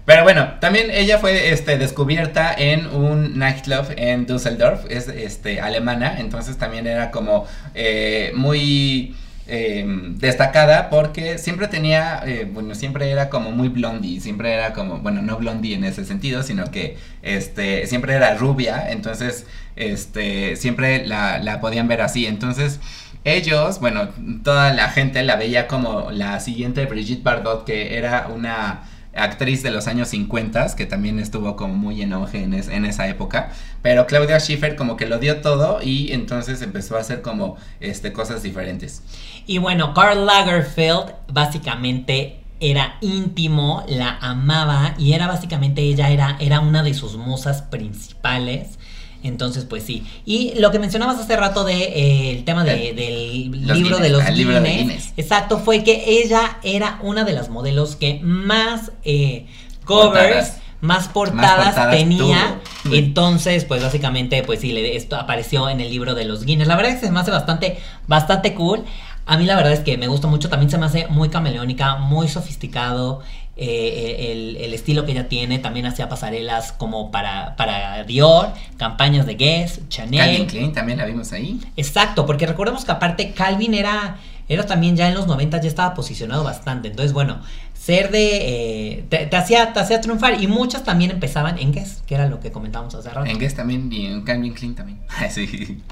Pero 0.07 0.23
bueno, 0.23 0.55
también 0.61 0.91
ella 0.93 1.19
fue, 1.19 1.51
este, 1.51 1.79
descubierta 1.79 2.55
en 2.57 2.87
un 2.87 3.39
nightclub 3.39 3.87
en 3.97 4.25
Düsseldorf, 4.25 4.85
es, 4.89 5.09
este, 5.09 5.61
alemana, 5.61 6.21
entonces 6.21 6.57
también 6.57 6.87
era 6.87 7.11
como, 7.11 7.45
eh, 7.75 8.31
muy, 8.37 9.17
em, 9.49 10.17
destacada 10.19 10.91
porque 10.91 11.39
siempre 11.39 11.67
tenía, 11.67 12.23
eh, 12.25 12.49
bueno, 12.49 12.77
siempre 12.77 13.11
era 13.11 13.29
como 13.29 13.51
muy 13.51 13.69
blondie, 13.69 14.21
siempre 14.21 14.53
era 14.55 14.73
como, 14.73 14.99
bueno, 15.01 15.23
no 15.23 15.39
blondie 15.39 15.75
en 15.75 15.83
ese 15.83 16.05
sentido, 16.05 16.45
sino 16.45 16.71
que 16.71 16.97
este, 17.23 17.87
siempre 17.89 18.15
era 18.15 18.35
rubia, 18.37 18.91
entonces 18.91 19.45
este, 19.75 20.55
siempre 20.55 21.05
la, 21.05 21.39
la 21.39 21.61
podían 21.61 21.89
ver 21.89 22.01
así, 22.03 22.27
entonces 22.27 22.79
ellos, 23.25 23.81
bueno, 23.81 24.11
toda 24.45 24.73
la 24.73 24.89
gente 24.91 25.25
la 25.25 25.35
veía 25.35 25.67
como 25.67 26.13
la 26.13 26.39
siguiente 26.39 26.87
Brigitte 26.87 27.25
Bardot, 27.25 27.65
que 27.65 27.97
era 27.99 28.29
una 28.29 28.85
actriz 29.17 29.63
de 29.63 29.71
los 29.71 29.87
años 29.87 30.09
50, 30.09 30.77
que 30.77 30.87
también 30.87 31.19
estuvo 31.19 31.57
como 31.57 31.75
muy 31.75 32.03
en 32.03 32.13
auge 32.13 32.43
en, 32.43 32.55
esa 32.85 33.09
época, 33.09 33.53
pero 33.83 34.07
Claudia 34.07 34.39
Schiffer 34.39 34.77
como 34.77 34.97
que 34.97 35.07
lo 35.07 35.19
dio 35.19 35.41
todo 35.41 35.83
y 35.83 36.13
entonces 36.13 36.63
empezó 36.63 36.97
a 36.97 37.01
hacer 37.01 37.23
como 37.23 37.57
este, 37.81 38.13
cosas 38.13 38.43
diferentes. 38.43 39.03
Y 39.47 39.59
bueno, 39.59 39.95
Karl 39.95 40.27
Lagerfeld 40.27 41.13
básicamente 41.29 42.41
era 42.61 42.97
íntimo, 43.01 43.85
la 43.89 44.19
amaba 44.21 44.95
y 44.99 45.13
era 45.13 45.27
básicamente 45.27 45.83
ella 45.83 46.11
era, 46.11 46.37
era 46.41 46.61
una 46.61 46.83
de 46.83 46.95
sus 46.95 47.17
musas 47.17 47.63
principales. 47.63 48.79
Entonces, 49.23 49.65
pues 49.65 49.83
sí. 49.83 50.07
Y 50.25 50.55
lo 50.59 50.71
que 50.71 50.79
mencionabas 50.79 51.19
hace 51.19 51.37
rato 51.37 51.65
de 51.65 51.75
eh, 51.75 52.31
el 52.31 52.45
tema 52.45 52.65
de, 52.65 52.93
del 52.93 53.51
libro, 53.51 53.99
de 53.99 54.11
los 54.11 54.25
Guinness, 54.25 55.13
exacto, 55.17 55.59
fue 55.59 55.83
que 55.83 56.21
ella 56.23 56.59
era 56.63 56.99
una 57.03 57.25
de 57.25 57.33
las 57.33 57.49
modelos 57.49 57.97
que 57.97 58.21
más 58.23 58.93
eh, 59.05 59.47
covers, 59.85 60.55
más 60.81 61.09
portadas, 61.09 61.91
tenía. 61.91 62.61
Entonces, 62.91 63.65
pues 63.65 63.83
básicamente, 63.83 64.43
pues 64.43 64.61
sí, 64.61 64.77
esto 64.77 65.17
apareció 65.17 65.69
en 65.69 65.81
el 65.81 65.91
libro 65.91 66.15
de 66.15 66.25
los 66.25 66.45
Guinness. 66.45 66.69
La 66.69 66.77
verdad 66.77 66.93
es 66.93 67.01
que 67.01 67.07
se 67.07 67.13
me 67.13 67.21
hace 67.21 67.31
bastante, 67.31 67.79
bastante 68.07 68.55
cool. 68.55 68.85
A 69.29 69.37
mí 69.37 69.45
la 69.45 69.57
verdad 69.57 69.73
es 69.73 69.81
que 69.81 69.99
me 69.99 70.07
gusta 70.07 70.29
mucho, 70.29 70.49
también 70.49 70.71
se 70.71 70.79
me 70.79 70.87
hace 70.87 71.09
muy 71.09 71.29
cameleónica, 71.31 71.97
muy 71.97 72.29
sofisticado. 72.29 73.23
Eh, 73.59 74.59
el, 74.61 74.75
estilo 74.75 75.07
que 75.07 75.13
ella 75.13 75.29
tiene, 75.29 75.59
también 75.59 75.87
hacía 75.87 76.11
pasarelas 76.11 76.73
como 76.73 77.11
para, 77.11 77.57
para 77.57 78.05
Dior, 78.05 78.53
campañas 78.77 79.25
de 79.25 79.35
Guess, 79.35 79.89
Chanel. 79.89 80.21
Calvin 80.21 80.47
Klein 80.47 80.73
también 80.73 80.99
la 80.99 81.07
vimos 81.07 81.33
ahí. 81.33 81.61
Exacto, 81.77 82.27
porque 82.27 82.47
recordemos 82.47 82.85
que 82.85 82.93
aparte 82.93 83.33
Calvin 83.33 83.73
era, 83.73 84.19
era 84.49 84.67
también 84.67 84.97
ya 84.97 85.09
en 85.09 85.15
los 85.15 85.27
90 85.27 85.63
ya 85.63 85.69
estaba 85.69 85.95
posicionado 85.95 86.45
bastante. 86.45 86.89
Entonces, 86.89 87.15
bueno, 87.15 87.41
ser 87.73 88.11
de... 88.11 88.99
Eh, 88.99 89.05
te, 89.09 89.35
hacía, 89.35 89.73
te 89.73 89.81
hacía 89.81 90.03
triunfar 90.03 90.43
y 90.43 90.47
muchas 90.49 90.85
también 90.85 91.11
empezaban 91.11 91.59
en 91.59 91.73
Guess, 91.73 92.03
que 92.07 92.15
era 92.15 92.29
lo 92.29 92.41
que 92.41 92.53
comentábamos 92.53 92.95
hace 92.95 93.09
rato. 93.09 93.25
En 93.25 93.39
Guess 93.39 93.55
también 93.55 93.91
y 93.91 94.05
en 94.05 94.23
Calvin 94.23 94.53
Klein 94.53 94.75
también. 94.75 94.99
sí. 95.31 95.83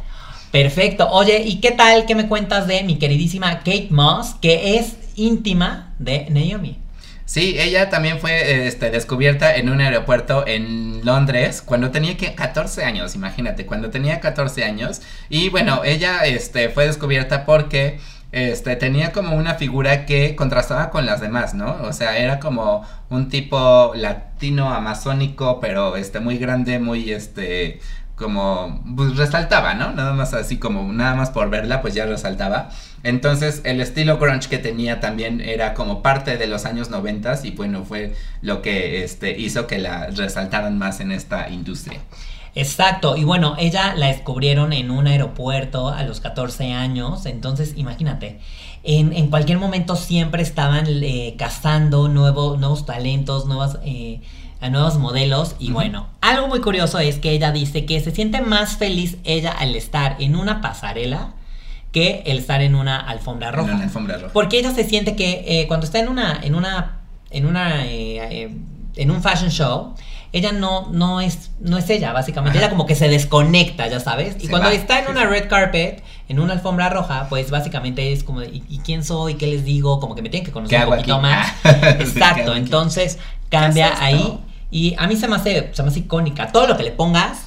Perfecto. 0.52 1.08
Oye, 1.10 1.42
¿y 1.42 1.60
qué 1.60 1.70
tal? 1.70 2.04
¿Qué 2.04 2.14
me 2.14 2.28
cuentas 2.28 2.66
de 2.66 2.82
mi 2.82 2.98
queridísima 2.98 3.58
Kate 3.60 3.88
Moss, 3.90 4.34
que 4.34 4.76
es 4.76 4.96
íntima 5.16 5.94
de 5.98 6.28
Naomi? 6.30 6.83
Sí, 7.26 7.56
ella 7.58 7.88
también 7.88 8.18
fue 8.18 8.66
este, 8.66 8.90
descubierta 8.90 9.56
en 9.56 9.70
un 9.70 9.80
aeropuerto 9.80 10.46
en 10.46 11.04
Londres 11.04 11.62
cuando 11.62 11.90
tenía 11.90 12.16
14 12.16 12.84
años, 12.84 13.14
imagínate, 13.14 13.64
cuando 13.64 13.90
tenía 13.90 14.20
14 14.20 14.64
años. 14.64 15.00
Y 15.30 15.48
bueno, 15.48 15.82
ella 15.84 16.26
este, 16.26 16.68
fue 16.68 16.86
descubierta 16.86 17.46
porque 17.46 17.98
este, 18.32 18.76
tenía 18.76 19.12
como 19.12 19.36
una 19.36 19.54
figura 19.54 20.06
que 20.06 20.36
contrastaba 20.36 20.90
con 20.90 21.06
las 21.06 21.20
demás, 21.20 21.54
¿no? 21.54 21.76
O 21.82 21.92
sea, 21.92 22.18
era 22.18 22.40
como 22.40 22.84
un 23.08 23.28
tipo 23.28 23.92
latino 23.94 24.74
amazónico, 24.74 25.60
pero 25.60 25.96
este, 25.96 26.20
muy 26.20 26.36
grande, 26.38 26.78
muy 26.78 27.10
este 27.10 27.80
como 28.16 28.82
pues 28.96 29.16
resaltaba, 29.16 29.74
¿no? 29.74 29.92
Nada 29.92 30.12
más 30.12 30.34
así 30.34 30.58
como 30.58 30.92
nada 30.92 31.14
más 31.14 31.30
por 31.30 31.50
verla 31.50 31.80
pues 31.82 31.94
ya 31.94 32.06
resaltaba. 32.06 32.70
Entonces 33.04 33.60
el 33.64 33.82
estilo 33.82 34.18
grunge 34.18 34.48
que 34.48 34.58
tenía 34.58 34.98
también 34.98 35.42
era 35.42 35.74
como 35.74 36.02
parte 36.02 36.38
de 36.38 36.46
los 36.46 36.64
años 36.64 36.88
90 36.88 37.40
y 37.44 37.50
bueno, 37.50 37.84
fue 37.84 38.14
lo 38.40 38.62
que 38.62 39.04
este 39.04 39.38
hizo 39.38 39.66
que 39.66 39.78
la 39.78 40.06
resaltaran 40.06 40.78
más 40.78 41.00
en 41.00 41.12
esta 41.12 41.50
industria. 41.50 42.00
Exacto, 42.56 43.16
y 43.16 43.24
bueno, 43.24 43.56
ella 43.58 43.94
la 43.94 44.06
descubrieron 44.06 44.72
en 44.72 44.90
un 44.90 45.06
aeropuerto 45.06 45.88
a 45.88 46.02
los 46.04 46.20
14 46.20 46.72
años, 46.72 47.26
entonces 47.26 47.74
imagínate, 47.76 48.38
en, 48.84 49.28
cualquier 49.28 49.58
momento 49.58 49.96
siempre 49.96 50.42
estaban 50.42 50.86
eh, 50.88 51.34
cazando 51.38 52.08
nuevos 52.08 52.86
talentos, 52.86 53.46
nuevas... 53.46 53.78
Eh, 53.84 54.20
a 54.60 54.70
nuevos 54.70 54.96
modelos. 54.96 55.56
Y 55.58 55.72
bueno, 55.72 56.06
algo 56.22 56.48
muy 56.48 56.60
curioso 56.62 56.98
es 56.98 57.18
que 57.18 57.32
ella 57.32 57.52
dice 57.52 57.84
que 57.84 58.00
se 58.00 58.12
siente 58.12 58.40
más 58.40 58.78
feliz 58.78 59.18
ella 59.24 59.50
al 59.50 59.76
estar 59.76 60.16
en 60.20 60.36
una 60.36 60.62
pasarela 60.62 61.34
que 61.94 62.24
el 62.26 62.38
estar 62.38 62.60
en 62.60 62.74
una 62.74 62.98
alfombra 62.98 63.52
roja. 63.52 63.70
En 63.70 63.76
una 63.76 63.84
alfombra 63.84 64.18
roja. 64.18 64.32
Porque 64.32 64.58
ella 64.58 64.74
se 64.74 64.82
siente 64.82 65.14
que 65.14 65.44
eh, 65.46 65.68
cuando 65.68 65.86
está 65.86 66.00
en 66.00 66.08
una, 66.08 66.40
en 66.42 66.56
una, 66.56 66.98
en 67.30 67.46
una, 67.46 67.86
eh, 67.86 68.18
eh, 68.30 68.56
en 68.96 69.10
un 69.12 69.22
fashion 69.22 69.50
show, 69.50 69.94
ella 70.32 70.50
no, 70.50 70.88
no 70.90 71.20
es, 71.20 71.52
no 71.60 71.78
es 71.78 71.88
ella, 71.88 72.12
básicamente. 72.12 72.58
Ella 72.58 72.68
como 72.68 72.84
que 72.84 72.96
se 72.96 73.08
desconecta, 73.08 73.86
ya 73.86 74.00
sabes. 74.00 74.36
Y 74.42 74.48
cuando 74.48 74.70
está 74.70 75.04
en 75.04 75.08
una 75.08 75.24
red 75.24 75.48
carpet, 75.48 76.02
en 76.28 76.40
una 76.40 76.54
alfombra 76.54 76.88
roja, 76.88 77.28
pues 77.28 77.52
básicamente 77.52 78.12
es 78.12 78.24
como, 78.24 78.42
¿y, 78.42 78.80
quién 78.84 79.04
soy? 79.04 79.34
¿Qué 79.34 79.46
les 79.46 79.64
digo? 79.64 80.00
Como 80.00 80.16
que 80.16 80.22
me 80.22 80.30
tienen 80.30 80.44
que 80.44 80.50
conocer 80.50 80.84
un 80.84 80.96
poquito 80.96 81.20
más. 81.20 81.54
Exacto, 81.64 82.56
entonces 82.56 83.20
cambia 83.48 84.02
ahí. 84.04 84.40
Y 84.72 84.96
a 84.98 85.06
mí 85.06 85.14
se 85.14 85.28
me 85.28 85.36
hace, 85.36 85.70
se 85.72 85.82
me 85.84 85.90
hace 85.90 86.00
icónica. 86.00 86.50
Todo 86.50 86.66
lo 86.66 86.76
que 86.76 86.82
le 86.82 86.90
pongas 86.90 87.43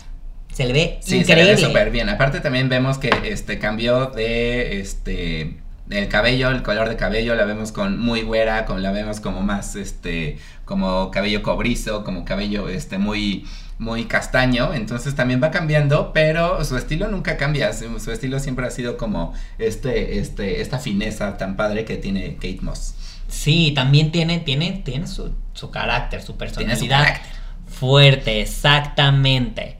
se 0.57 0.65
le 0.65 0.73
ve 0.73 0.97
sí, 1.01 1.17
increíble. 1.17 1.25
se 1.25 1.35
le 1.35 1.55
ve 1.55 1.67
súper 1.67 1.91
bien. 1.91 2.09
Aparte 2.09 2.39
también 2.39 2.67
vemos 2.67 2.97
que 2.97 3.11
este 3.25 3.59
cambió 3.59 4.07
de 4.07 4.79
este 4.79 5.57
el 5.87 6.07
cabello, 6.07 6.49
el 6.49 6.63
color 6.63 6.89
de 6.89 6.95
cabello 6.95 7.35
la 7.35 7.45
vemos 7.45 7.71
con 7.71 7.99
muy 7.99 8.23
güera, 8.23 8.65
con 8.65 8.81
la 8.81 8.89
vemos 8.89 9.19
como 9.19 9.41
más 9.43 9.75
este 9.75 10.39
como 10.65 11.11
cabello 11.11 11.43
cobrizo, 11.43 12.03
como 12.03 12.25
cabello 12.25 12.69
este 12.69 12.97
muy 12.97 13.45
muy 13.77 14.05
castaño, 14.05 14.73
entonces 14.73 15.13
también 15.13 15.43
va 15.43 15.51
cambiando, 15.51 16.11
pero 16.11 16.65
su 16.65 16.75
estilo 16.75 17.07
nunca 17.07 17.37
cambia, 17.37 17.71
su, 17.73 18.11
estilo 18.11 18.39
siempre 18.39 18.65
ha 18.65 18.71
sido 18.71 18.97
como 18.97 19.35
este 19.59 20.17
este 20.17 20.61
esta 20.61 20.79
fineza 20.79 21.37
tan 21.37 21.55
padre 21.55 21.85
que 21.85 21.97
tiene 21.97 22.33
Kate 22.37 22.61
Moss. 22.61 22.95
Sí, 23.27 23.73
también 23.75 24.11
tiene, 24.11 24.39
tiene, 24.39 24.81
tiene 24.83 25.05
su, 25.05 25.35
su 25.53 25.69
carácter, 25.69 26.23
su 26.23 26.35
personalidad 26.35 27.21
fuerte, 27.67 28.41
exactamente. 28.41 29.76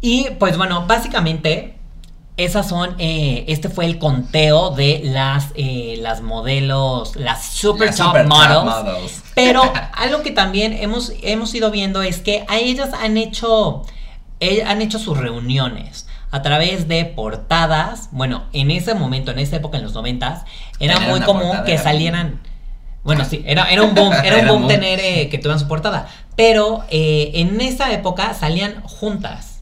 Y 0.00 0.30
pues 0.38 0.56
bueno, 0.56 0.86
básicamente 0.86 1.74
esas 2.36 2.68
son, 2.68 2.94
eh, 2.98 3.44
este 3.48 3.68
fue 3.68 3.84
el 3.84 3.98
conteo 3.98 4.70
de 4.70 5.00
las, 5.04 5.48
eh, 5.56 5.98
las 6.00 6.22
modelos, 6.22 7.16
las 7.16 7.44
super, 7.44 7.94
top, 7.94 8.26
models, 8.26 9.22
Pero 9.34 9.62
algo 9.94 10.22
que 10.22 10.30
también 10.30 10.72
hemos, 10.72 11.12
hemos 11.22 11.52
ido 11.54 11.70
viendo 11.70 12.02
es 12.02 12.18
que 12.20 12.44
a 12.48 12.58
ellas 12.58 12.90
han 12.94 13.16
hecho, 13.16 13.82
eh, 14.38 14.62
han 14.64 14.82
hecho 14.82 15.00
sus 15.00 15.18
reuniones 15.18 16.06
a 16.30 16.42
través 16.42 16.86
de 16.86 17.04
portadas. 17.06 18.08
Bueno, 18.12 18.44
en 18.52 18.70
ese 18.70 18.94
momento, 18.94 19.32
en 19.32 19.40
esa 19.40 19.56
época, 19.56 19.78
en 19.78 19.82
los 19.82 19.94
noventas, 19.94 20.44
era 20.78 21.00
muy 21.00 21.20
común 21.20 21.64
que 21.66 21.76
salieran 21.76 22.40
bueno, 23.08 23.24
sí, 23.24 23.42
era, 23.46 23.64
un 23.82 23.94
boom, 23.94 24.12
era 24.24 24.40
un 24.40 24.48
boom 24.48 24.68
tener 24.68 25.00
eh, 25.00 25.28
que 25.30 25.38
tuvieran 25.38 25.58
su 25.58 25.66
portada. 25.66 26.08
Pero 26.36 26.84
eh, 26.90 27.30
en 27.34 27.60
esa 27.60 27.90
época 27.92 28.34
salían 28.34 28.82
juntas 28.82 29.57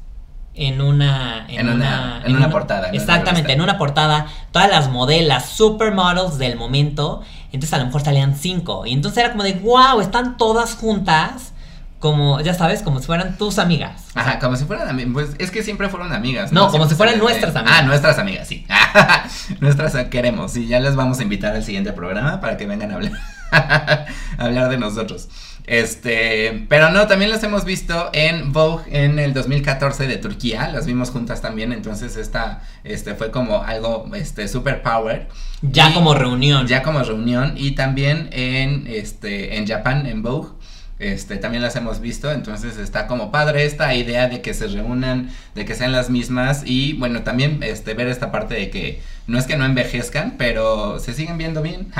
en 0.57 0.81
una 0.81 1.47
en, 1.49 1.69
una, 1.69 2.23
en, 2.25 2.35
una, 2.35 2.51
portada 2.51 2.89
exactamente 2.89 3.53
en 3.53 3.61
una 3.61 3.77
portada 3.77 4.27
todas 4.53 4.71
las 4.71 4.89
modelas 4.89 5.51
supermodels 5.51 6.39
del 6.39 6.57
momento 6.57 7.23
entonces 7.53 7.75
a 7.75 7.79
lo 7.79 7.87
mejor 7.87 8.03
salían 8.03 8.35
cinco 8.35 8.87
y 8.87 8.93
entonces 8.93 9.19
era 9.19 9.33
como 9.33 9.45
de 9.45 9.53
wow 9.53 10.01
están 10.01 10.37
todas 10.37 10.75
juntas 10.75 11.53
como 11.99 12.41
ya 12.41 12.55
sabes 12.55 12.83
como 12.83 13.01
si 13.01 13.07
fueran 13.07 13.39
tus 13.39 13.59
amigas. 13.59 14.05
Ajá 14.15 14.39
como 14.39 14.57
si 14.57 14.65
fueran 14.65 14.89
amigas 14.89 15.11
pues 15.13 15.31
es 15.39 15.51
que 15.51 15.63
siempre 15.63 15.89
fueron 15.89 16.13
amigas 16.13 16.53
no, 16.53 16.71
como 16.71 16.89
si 16.89 16.95
fueran 16.95 17.19
nuestras 17.19 17.57
amigas. 17.57 17.79
Ah 17.81 17.83
nuestras 17.83 18.19
amigas 18.19 18.49
sí. 18.49 18.67
Nuestras 19.61 19.95
queremos 20.09 20.57
y 20.57 20.67
ya 20.67 20.81
les 20.81 20.95
vamos 20.95 21.19
a 21.19 21.23
invitar 21.23 21.55
al 21.55 21.65
siguiente 21.65 21.93
programa 21.93 22.41
para 22.41 22.57
que 22.57 22.67
vengan 22.67 22.93
a 22.93 22.95
hablar 22.95 23.13
hablar 24.39 24.69
de 24.69 24.79
nosotros. 24.79 25.29
Este, 25.67 26.65
pero 26.69 26.91
no, 26.91 27.09
también 27.09 27.31
las 27.31 27.43
hemos 27.43 27.65
visto 27.65 28.11
en 28.13 28.53
Vogue 28.53 28.85
en 28.91 29.19
el 29.19 29.35
2014 29.35 30.07
de 30.07 30.17
Turquía, 30.17 30.69
las 30.69 30.87
vimos 30.87 31.11
juntas 31.11 31.43
también, 31.43 31.73
entonces 31.73 32.17
esta, 32.17 32.63
este, 32.85 33.15
fue 33.17 33.33
como 33.33 33.65
algo, 33.65 34.09
este, 34.15 34.47
super 34.47 34.83
power. 34.83 35.27
Ya 35.63 35.93
como 35.93 36.15
reunión. 36.15 36.69
Ya 36.69 36.85
como 36.85 37.03
reunión 37.03 37.55
y 37.57 37.73
también 37.73 38.29
en, 38.31 38.87
este, 38.87 39.57
en 39.57 39.67
Japón, 39.67 40.07
en 40.07 40.23
Vogue. 40.23 40.51
Este, 40.99 41.37
también 41.37 41.63
las 41.63 41.77
hemos 41.77 42.01
visto, 42.01 42.33
entonces 42.33 42.79
está 42.79 43.07
como 43.07 43.31
padre 43.31 43.67
esta 43.67 43.93
idea 43.95 44.29
de 44.29 44.41
que 44.41 44.55
se 44.55 44.67
reúnan, 44.67 45.29
de 45.55 45.67
que 45.67 45.75
sean 45.75 45.93
las 45.93 46.09
mismas 46.09 46.63
y 46.65 46.95
bueno, 46.95 47.23
también 47.23 47.63
este, 47.63 47.93
ver 47.93 48.09
esta 48.09 48.33
parte 48.33 48.55
de 48.55 48.71
que 48.71 49.03
no 49.27 49.39
es 49.39 49.45
que 49.45 49.59
no 49.59 49.67
envejezcan, 49.67 50.37
pero 50.39 50.99
se 50.99 51.13
siguen 51.13 51.37
viendo 51.37 51.61
bien. 51.61 51.93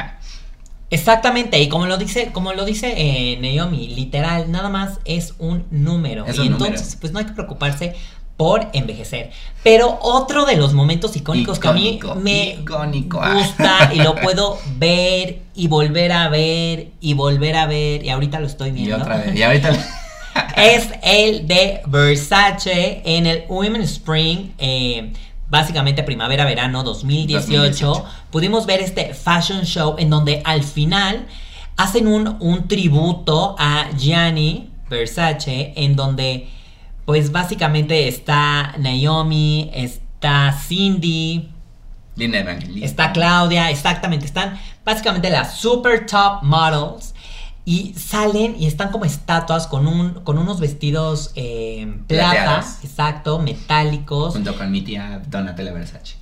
Exactamente, 0.91 1.61
y 1.61 1.69
como 1.69 1.87
lo 1.87 1.97
dice, 1.97 2.31
como 2.33 2.53
lo 2.53 2.65
dice 2.65 2.95
eh, 2.97 3.39
Naomi, 3.41 3.89
literal, 3.89 4.51
nada 4.53 4.69
más 4.69 5.01
es 5.05 5.35
un 5.39 5.65
número. 5.71 6.25
y 6.33 6.47
entonces, 6.47 6.97
pues 7.01 7.13
no 7.13 7.19
hay 7.19 7.25
que 7.27 7.33
preocuparse 7.33 7.95
por 8.37 8.69
envejecer. 8.73 9.31
Pero 9.65 9.99
otro 10.03 10.45
de 10.45 10.57
los 10.57 10.75
momentos 10.75 11.17
icónicos 11.17 11.59
que 11.59 11.69
a 11.69 11.73
mí 11.73 11.99
me 12.21 12.51
icónico. 12.61 13.19
gusta 13.33 13.91
y 13.95 13.97
lo 13.99 14.15
puedo 14.15 14.59
ver 14.77 15.41
y 15.55 15.69
volver 15.69 16.13
a 16.13 16.29
ver 16.29 16.89
y 17.01 17.15
volver 17.15 17.57
a 17.57 17.67
ver 17.67 18.05
y 18.05 18.11
ahorita 18.11 18.39
lo 18.39 18.47
estoy 18.47 18.69
Y 18.69 18.73
viendo. 18.73 18.99
otra 18.99 19.17
vez. 19.17 19.35
Y 19.35 19.43
ahorita. 19.43 19.73
es 20.57 20.89
el 21.03 21.49
de 21.49 21.81
Versace 21.87 23.01
en 23.07 23.27
el 23.27 23.45
Women 23.49 23.81
Spring, 23.83 24.51
eh, 24.59 25.13
básicamente 25.49 26.03
primavera-verano 26.03 26.83
2018. 26.83 27.87
2018. 27.87 28.05
Pudimos 28.31 28.67
ver 28.67 28.81
este 28.81 29.15
fashion 29.15 29.63
show 29.63 29.97
en 29.99 30.11
donde 30.11 30.43
al 30.45 30.63
final 30.63 31.27
hacen 31.77 32.07
un, 32.07 32.37
un 32.41 32.69
tributo 32.69 33.57
a 33.59 33.89
Gianni 33.97 34.71
Versace, 34.89 35.73
en 35.77 35.97
donde 35.97 36.49
pues 37.05 37.31
básicamente 37.31 38.09
está 38.09 38.75
Naomi, 38.79 39.71
está 39.73 40.53
Cindy, 40.53 41.51
Linda 42.17 42.39
Evangelista. 42.39 42.87
Está 42.87 43.13
Claudia, 43.13 43.71
exactamente. 43.71 44.25
Están 44.25 44.59
básicamente 44.85 45.31
las 45.31 45.59
super 45.59 46.07
top 46.07 46.43
models. 46.43 47.15
Y 47.69 47.95
salen 47.95 48.55
y 48.57 48.67
están 48.67 48.93
como 48.93 49.05
estatuas 49.05 49.67
con, 49.67 49.89
un, 49.89 50.15
con 50.23 50.39
unos 50.39 50.61
vestidos 50.61 51.33
eh, 51.35 51.99
plata, 52.07 52.65
exacto, 52.85 53.41
metálicos. 53.41 54.35
Junto 54.35 54.57
con 54.57 54.71
mi 54.71 54.83
tía 54.83 55.21
Donatella 55.29 55.73
Versace. 55.73 56.15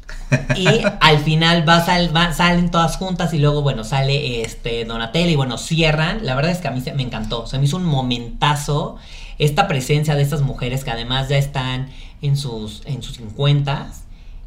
Y 0.56 0.66
al 1.00 1.18
final 1.18 1.68
va, 1.68 1.84
sal- 1.84 2.16
va- 2.16 2.32
salen 2.32 2.70
todas 2.70 2.96
juntas 2.96 3.34
y 3.34 3.38
luego, 3.38 3.60
bueno, 3.60 3.84
sale 3.84 4.40
este 4.40 4.86
Donatello 4.86 5.28
y 5.30 5.36
bueno, 5.36 5.58
cierran. 5.58 6.24
La 6.24 6.34
verdad 6.34 6.50
es 6.50 6.58
que 6.58 6.68
a 6.68 6.70
mí 6.70 6.80
se, 6.80 6.94
me 6.94 7.02
encantó. 7.02 7.46
Se 7.46 7.58
me 7.58 7.66
hizo 7.66 7.76
un 7.76 7.84
momentazo 7.84 8.96
esta 9.38 9.68
presencia 9.68 10.14
de 10.14 10.22
estas 10.22 10.40
mujeres 10.40 10.82
que 10.82 10.92
además 10.92 11.28
ya 11.28 11.36
están 11.36 11.90
en 12.22 12.38
sus, 12.38 12.80
en 12.86 13.02
sus 13.02 13.16
50 13.18 13.92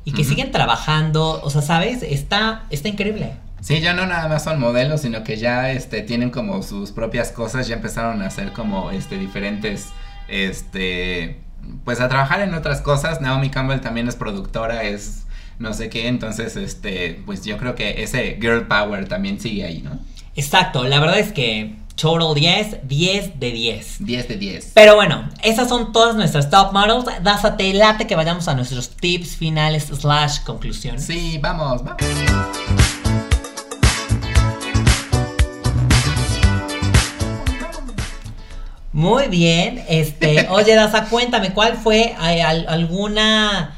y 0.04 0.14
que 0.14 0.24
siguen 0.24 0.52
trabajando. 0.52 1.42
O 1.44 1.52
sea, 1.52 1.62
¿sabes? 1.62 2.02
Está, 2.02 2.64
está 2.72 2.90
increíble. 2.90 3.34
Sí, 3.68 3.82
ya 3.82 3.94
no 3.94 4.06
nada 4.06 4.30
más 4.30 4.46
son 4.46 4.62
modelos, 4.62 5.02
sino 5.02 5.26
que 5.26 5.36
ya 5.36 5.72
este 5.74 6.02
tienen 6.02 6.30
como 6.30 6.64
sus 6.64 6.92
propias 6.92 7.34
cosas, 7.34 7.68
ya 7.68 7.76
empezaron 7.76 8.22
a 8.22 8.28
hacer 8.28 8.54
como 8.54 8.92
este 8.92 9.18
diferentes 9.18 9.88
este 10.30 11.42
pues 11.84 12.00
a 12.00 12.08
trabajar 12.08 12.40
en 12.40 12.54
otras 12.54 12.80
cosas. 12.80 13.20
Naomi 13.20 13.50
Campbell 13.50 13.82
también 13.82 14.08
es 14.08 14.16
productora, 14.16 14.84
es 14.84 15.26
no 15.60 15.74
sé 15.74 15.90
qué, 15.90 16.08
entonces 16.08 16.56
este 16.56 17.22
pues 17.26 17.44
yo 17.44 17.58
creo 17.58 17.76
que 17.76 18.04
ese 18.04 18.38
girl 18.40 18.68
power 18.68 19.10
también 19.10 19.38
sigue 19.38 19.66
ahí, 19.66 19.82
¿no? 19.82 20.00
Exacto, 20.38 20.86
la 20.86 21.02
verdad 21.02 21.20
es 21.20 21.34
que 21.34 21.76
total 21.98 22.36
10, 22.36 22.88
10 22.88 23.38
de 23.38 23.52
10. 23.52 23.96
10 24.00 24.28
de 24.30 24.38
10. 24.38 24.72
Pero 24.76 24.96
bueno, 24.96 25.30
esas 25.44 25.68
son 25.68 25.92
todas 25.92 26.16
nuestras 26.16 26.50
top 26.50 26.72
models. 26.72 27.04
Dásate 27.22 27.74
late 27.74 28.08
que 28.08 28.16
vayamos 28.16 28.48
a 28.48 28.54
nuestros 28.54 28.92
tips 28.92 29.36
finales 29.36 29.88
slash 29.88 30.44
conclusiones. 30.46 31.04
Sí, 31.04 31.38
vamos, 31.42 31.84
vamos. 31.84 32.97
Muy 38.98 39.28
bien, 39.28 39.86
este, 39.88 40.48
oye 40.50 40.74
Daza, 40.74 41.06
cuéntame, 41.08 41.54
¿cuál 41.54 41.78
fue 41.78 42.16
eh, 42.20 42.42
al- 42.42 42.66
alguna 42.68 43.78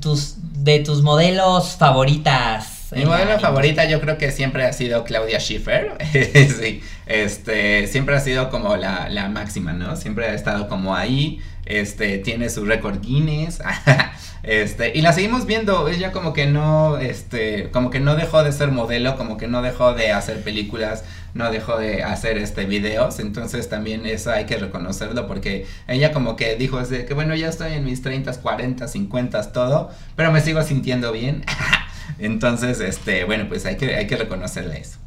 tus, 0.00 0.36
de 0.38 0.78
tus 0.80 1.02
modelos 1.02 1.76
favoritas? 1.76 2.75
Mi 2.94 3.04
modelo 3.04 3.38
favorita 3.40 3.84
yo 3.86 4.00
creo 4.00 4.16
que 4.16 4.30
siempre 4.30 4.64
ha 4.64 4.72
sido 4.72 5.02
Claudia 5.04 5.40
Schiffer. 5.40 5.96
sí, 6.12 6.82
este, 7.06 7.86
siempre 7.88 8.16
ha 8.16 8.20
sido 8.20 8.48
como 8.50 8.76
la, 8.76 9.08
la 9.08 9.28
máxima, 9.28 9.72
¿no? 9.72 9.96
Siempre 9.96 10.26
ha 10.26 10.34
estado 10.34 10.68
como 10.68 10.94
ahí. 10.94 11.40
Este, 11.64 12.18
tiene 12.18 12.48
su 12.48 12.64
récord 12.64 13.00
Guinness. 13.00 13.60
este, 14.44 14.96
y 14.96 15.02
la 15.02 15.12
seguimos 15.12 15.46
viendo. 15.46 15.88
Ella 15.88 16.12
como 16.12 16.32
que 16.32 16.46
no, 16.46 16.98
este, 16.98 17.70
como 17.72 17.90
que 17.90 17.98
no 17.98 18.14
dejó 18.14 18.44
de 18.44 18.52
ser 18.52 18.70
modelo, 18.70 19.16
como 19.16 19.36
que 19.36 19.48
no 19.48 19.62
dejó 19.62 19.92
de 19.92 20.12
hacer 20.12 20.42
películas, 20.42 21.04
no 21.34 21.50
dejó 21.50 21.78
de 21.78 22.04
hacer 22.04 22.38
este 22.38 22.66
videos. 22.66 23.18
Entonces 23.18 23.68
también 23.68 24.06
eso 24.06 24.30
hay 24.30 24.46
que 24.46 24.58
reconocerlo 24.58 25.26
porque 25.26 25.66
ella 25.88 26.12
como 26.12 26.36
que 26.36 26.54
dijo 26.54 26.78
es 26.78 26.88
de 26.88 27.04
que 27.04 27.14
bueno, 27.14 27.34
ya 27.34 27.48
estoy 27.48 27.72
en 27.72 27.84
mis 27.84 28.00
30, 28.00 28.32
40, 28.40 28.86
50, 28.86 29.52
todo, 29.52 29.90
pero 30.14 30.30
me 30.30 30.40
sigo 30.40 30.62
sintiendo 30.62 31.10
bien. 31.10 31.44
Entonces, 32.18 32.80
este, 32.80 33.24
bueno, 33.24 33.46
pues 33.48 33.66
hay 33.66 33.76
que, 33.76 33.94
hay 33.96 34.06
que 34.06 34.16
reconocerle 34.16 34.80
eso. 34.80 34.98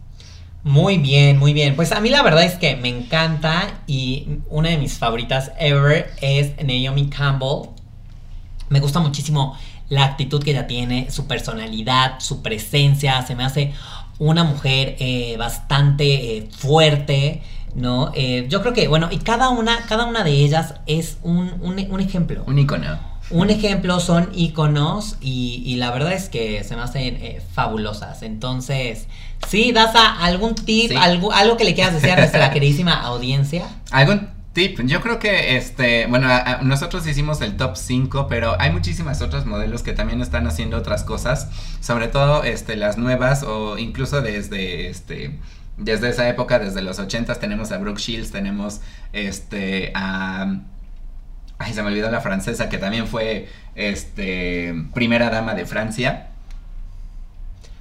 Muy 0.63 0.97
bien, 0.97 1.37
muy 1.37 1.53
bien. 1.53 1.75
Pues 1.75 1.91
a 1.93 2.01
mí 2.01 2.09
la 2.09 2.21
verdad 2.21 2.43
es 2.43 2.55
que 2.55 2.75
me 2.75 2.89
encanta 2.89 3.81
y 3.87 4.27
una 4.49 4.69
de 4.69 4.77
mis 4.77 4.97
favoritas 4.97 5.51
ever 5.59 6.11
es 6.21 6.51
Naomi 6.63 7.09
Campbell. 7.09 7.69
Me 8.69 8.79
gusta 8.79 8.99
muchísimo 8.99 9.57
la 9.89 10.03
actitud 10.05 10.43
que 10.43 10.51
ella 10.51 10.67
tiene, 10.67 11.09
su 11.11 11.27
personalidad, 11.27 12.19
su 12.19 12.41
presencia. 12.43 13.21
Se 13.25 13.35
me 13.35 13.43
hace 13.45 13.73
una 14.19 14.43
mujer 14.43 14.95
eh, 14.99 15.35
bastante 15.37 16.37
eh, 16.37 16.49
fuerte, 16.51 17.41
¿no? 17.73 18.11
Eh, 18.13 18.45
yo 18.49 18.61
creo 18.61 18.73
que, 18.73 18.87
bueno, 18.89 19.07
y 19.11 19.19
cada 19.19 19.49
una, 19.49 19.85
cada 19.87 20.05
una 20.05 20.23
de 20.23 20.31
ellas 20.31 20.75
es 20.87 21.17
un, 21.23 21.53
un- 21.61 21.87
un 21.89 21.99
ejemplo. 22.01 22.43
Un 22.45 22.59
icono. 22.59 22.99
Un 23.31 23.49
ejemplo 23.51 23.99
son 23.99 24.29
iconos 24.33 25.17
y, 25.21 25.61
y 25.65 25.75
la 25.75 25.91
verdad 25.91 26.13
es 26.13 26.29
que 26.29 26.63
se 26.63 26.75
me 26.75 26.81
hacen 26.81 27.15
eh, 27.21 27.41
fabulosas. 27.53 28.23
Entonces, 28.23 29.07
sí, 29.47 29.71
Daza, 29.71 30.13
¿algún 30.23 30.55
tip, 30.55 30.89
Sí. 30.91 30.95
algo, 30.97 31.31
algo 31.31 31.55
que 31.55 31.63
le 31.63 31.75
quieras 31.75 31.93
decir 31.93 32.11
a 32.11 32.15
nuestra 32.17 32.49
queridísima 32.53 32.93
audiencia? 33.03 33.67
¿Algún 33.91 34.29
tip? 34.53 34.79
Yo 34.85 34.99
creo 35.01 35.19
que, 35.19 35.57
este, 35.57 36.07
bueno, 36.07 36.27
a- 36.27 36.37
a- 36.37 36.61
nosotros 36.63 37.05
hicimos 37.05 37.39
el 37.41 37.55
top 37.55 37.75
5, 37.77 38.25
pero 38.27 38.59
hay 38.59 38.71
muchísimas 38.71 39.21
otras 39.21 39.45
modelos 39.45 39.83
que 39.83 39.93
también 39.93 40.21
están 40.21 40.47
haciendo 40.47 40.77
otras 40.77 41.03
cosas, 41.03 41.49
sobre 41.81 42.07
todo, 42.07 42.43
este, 42.43 42.75
las 42.77 42.97
nuevas 42.97 43.43
o 43.43 43.77
incluso 43.77 44.21
desde, 44.23 44.89
este, 44.89 45.37
desde 45.77 46.09
esa 46.09 46.27
época, 46.27 46.57
desde 46.57 46.81
los 46.81 46.97
80s, 46.99 47.37
tenemos 47.39 47.71
a 47.71 47.77
Brooke 47.77 47.99
Shields, 48.01 48.31
tenemos, 48.31 48.81
este, 49.13 49.91
a... 49.93 50.61
Ay, 51.59 51.73
se 51.73 51.81
me 51.83 51.89
olvidó 51.89 52.09
la 52.09 52.21
francesa 52.21 52.69
que 52.69 52.77
también 52.77 53.05
fue, 53.07 53.47
este, 53.75 54.73
primera 54.93 55.29
dama 55.29 55.53
de 55.53 55.65
Francia. 55.65 56.25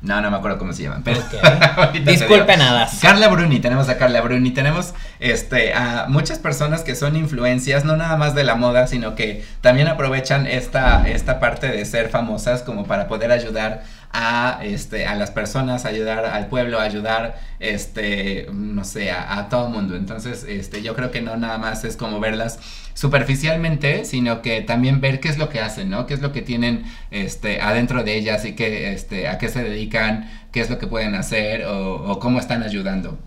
No, 0.01 0.21
no 0.21 0.31
me 0.31 0.37
acuerdo 0.37 0.59
cómo 0.59 0.73
se 0.73 0.85
llaman, 0.85 1.03
pero... 1.03 1.19
Ok. 1.19 1.35
ahorita 1.77 2.05
te 2.05 2.11
Disculpen 2.13 2.61
digo. 2.61 2.71
a 2.71 2.73
Das. 2.73 2.99
Carla 3.01 3.27
Bruni, 3.29 3.59
tenemos 3.59 3.89
a 3.89 3.99
Carla 3.99 4.21
Bruni, 4.21 4.53
tenemos 4.53 4.95
este 5.19 5.75
a 5.75 6.07
muchas 6.09 6.39
personas 6.39 6.83
que 6.83 6.95
son 6.95 7.17
influencias, 7.17 7.85
no 7.85 7.97
nada 7.97 8.17
más 8.17 8.37
de 8.37 8.45
la 8.45 8.55
moda, 8.55 8.87
sino 8.87 9.17
que 9.17 9.45
también 9.61 9.89
aprovechan 9.89 10.47
esta, 10.47 11.09
esta 11.09 11.41
parte 11.41 11.67
de 11.69 11.85
ser 11.85 12.11
famosas 12.11 12.63
como 12.63 12.85
para 12.87 13.09
poder 13.09 13.33
ayudar 13.33 13.83
a 14.13 14.61
este 14.63 15.05
a 15.07 15.17
las 15.17 15.33
personas, 15.33 15.85
ayudar 15.85 16.27
al 16.27 16.47
pueblo, 16.47 16.79
ayudar 16.81 17.37
este 17.59 18.47
no 18.53 18.85
sé, 18.85 19.11
a, 19.11 19.37
a 19.37 19.49
todo 19.49 19.69
mundo. 19.69 19.97
Entonces, 19.97 20.45
este 20.49 20.81
yo 20.81 20.95
creo 20.95 21.11
que 21.11 21.23
no 21.23 21.37
nada 21.37 21.59
más 21.59 21.83
es 21.83 21.97
como 21.97 22.21
verlas 22.21 22.61
superficialmente, 22.99 24.05
sino 24.05 24.43
que 24.43 24.63
también 24.63 25.01
ver 25.01 25.21
qué 25.21 25.29
es 25.29 25.39
lo 25.39 25.49
que 25.49 25.61
hacen, 25.61 25.91
¿no? 25.91 26.07
Qué 26.07 26.15
es 26.15 26.21
lo 26.21 26.33
que 26.33 26.43
tienen 26.43 26.85
este 27.11 27.61
adentro 27.61 28.03
de 28.05 28.17
ellas 28.17 28.45
y 28.45 28.55
que 28.55 28.93
este 28.93 29.29
a 29.29 29.39
qué 29.39 29.49
se 29.49 29.63
dedican, 29.63 30.29
qué 30.53 30.61
es 30.61 30.71
lo 30.71 30.79
que 30.79 30.87
pueden 30.89 31.15
hacer 31.15 31.65
o, 31.67 32.19
cómo 32.21 32.39
están 32.41 32.63
ayudando. 32.63 33.19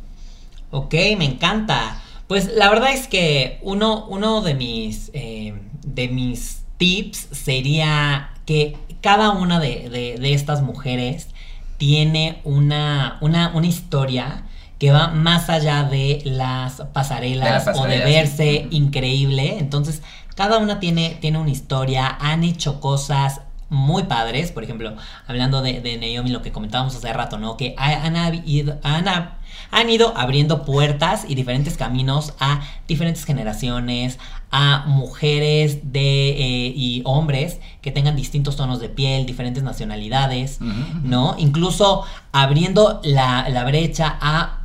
Ok, 0.70 0.94
me 1.18 1.26
encanta. 1.26 2.02
Pues 2.28 2.48
la 2.54 2.70
verdad 2.70 2.94
es 2.94 3.08
que 3.08 3.60
uno, 3.62 4.06
uno 4.08 4.42
de 4.42 4.54
mis 4.56 5.12
eh, 5.14 5.54
de 5.86 6.08
mis 6.08 6.64
tips 6.78 7.28
sería 7.32 8.32
que 8.46 8.78
cada 9.02 9.32
una 9.32 9.60
de, 9.60 9.90
de- 9.90 10.18
de 10.20 10.34
estas 10.34 10.62
mujeres 10.62 11.30
tiene 11.78 12.40
una, 12.44 13.18
una, 13.22 13.50
una 13.56 13.68
historia 13.68 14.46
que 14.82 14.92
va 14.92 15.10
más 15.10 15.48
allá 15.52 15.84
de 15.84 16.24
las 16.26 16.82
pasarelas, 16.92 17.66
De 17.66 17.72
las 17.72 17.80
o 17.80 17.84
de 17.86 18.00
verse 18.00 18.68
sí. 18.72 18.76
increíble. 18.76 19.58
Entonces, 19.60 20.02
cada 20.34 20.58
una 20.58 20.80
tiene, 20.80 21.20
tiene 21.22 21.38
una 21.38 21.52
historia, 21.52 22.18
han 22.20 22.44
hecho 22.44 22.80
cosas 22.80 23.42
muy 23.70 24.04
padres. 24.06 24.52
Por 24.52 24.64
ejemplo, 24.64 24.96
hablando 25.28 25.62
de, 25.62 25.82
de 25.82 25.98
Naomi, 25.98 26.32
lo 26.32 26.42
que 26.42 26.52
comentábamos 26.52 26.96
hace 26.96 27.14
rato, 27.14 27.38
¿no? 27.38 27.58
Que 27.58 27.76
ha- 27.78 28.06
han, 28.08 28.16
habido- 28.16 28.80
han, 28.82 29.08
ha- 29.08 29.38
han 29.70 29.88
ido 29.92 30.18
abriendo 30.18 30.66
puertas 30.66 31.26
y 31.28 31.36
diferentes 31.36 31.78
caminos 31.78 32.34
a 32.40 32.62
diferentes 32.88 33.24
generaciones, 33.24 34.18
a 34.50 34.86
mujeres 34.88 35.92
de, 35.94 36.30
eh, 36.32 36.74
y 36.76 37.04
hombres 37.06 37.60
que 37.84 37.92
tengan 37.92 38.16
distintos 38.16 38.56
tonos 38.56 38.80
de 38.80 38.90
piel, 38.90 39.28
diferentes 39.28 39.62
nacionalidades. 39.62 40.58
¿no? 41.04 41.36
Incluso 41.38 42.04
abriendo 42.32 43.00
la, 43.04 43.48
la 43.50 43.64
brecha 43.64 44.18
a 44.20 44.58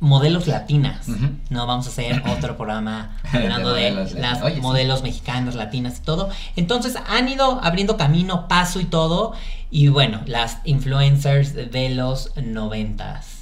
modelos 0.00 0.46
latinas. 0.46 1.08
¿no? 1.50 1.66
Vamos 1.66 1.86
a 1.86 1.90
hacer 1.90 2.22
otro 2.36 2.56
programa 2.56 3.16
hablando 3.32 3.72
de, 3.72 3.90
modelos 3.90 4.12
las 4.12 4.42
Oye, 4.42 4.56
sí. 4.56 4.60
modelos 4.60 5.02
mexicanas, 5.02 5.54
latinas 5.54 5.98
y 5.98 6.02
todo. 6.02 6.30
Entonces 6.56 6.96
han 7.08 7.28
ido 7.28 7.60
abriendo 7.62 7.96
camino, 7.96 8.48
paso 8.48 8.80
y 8.80 8.84
todo. 8.84 9.34
Y 9.70 9.88
bueno, 9.88 10.20
las 10.26 10.58
influencers 10.64 11.54
de 11.54 11.88
los 11.90 12.32
noventas. 12.36 13.35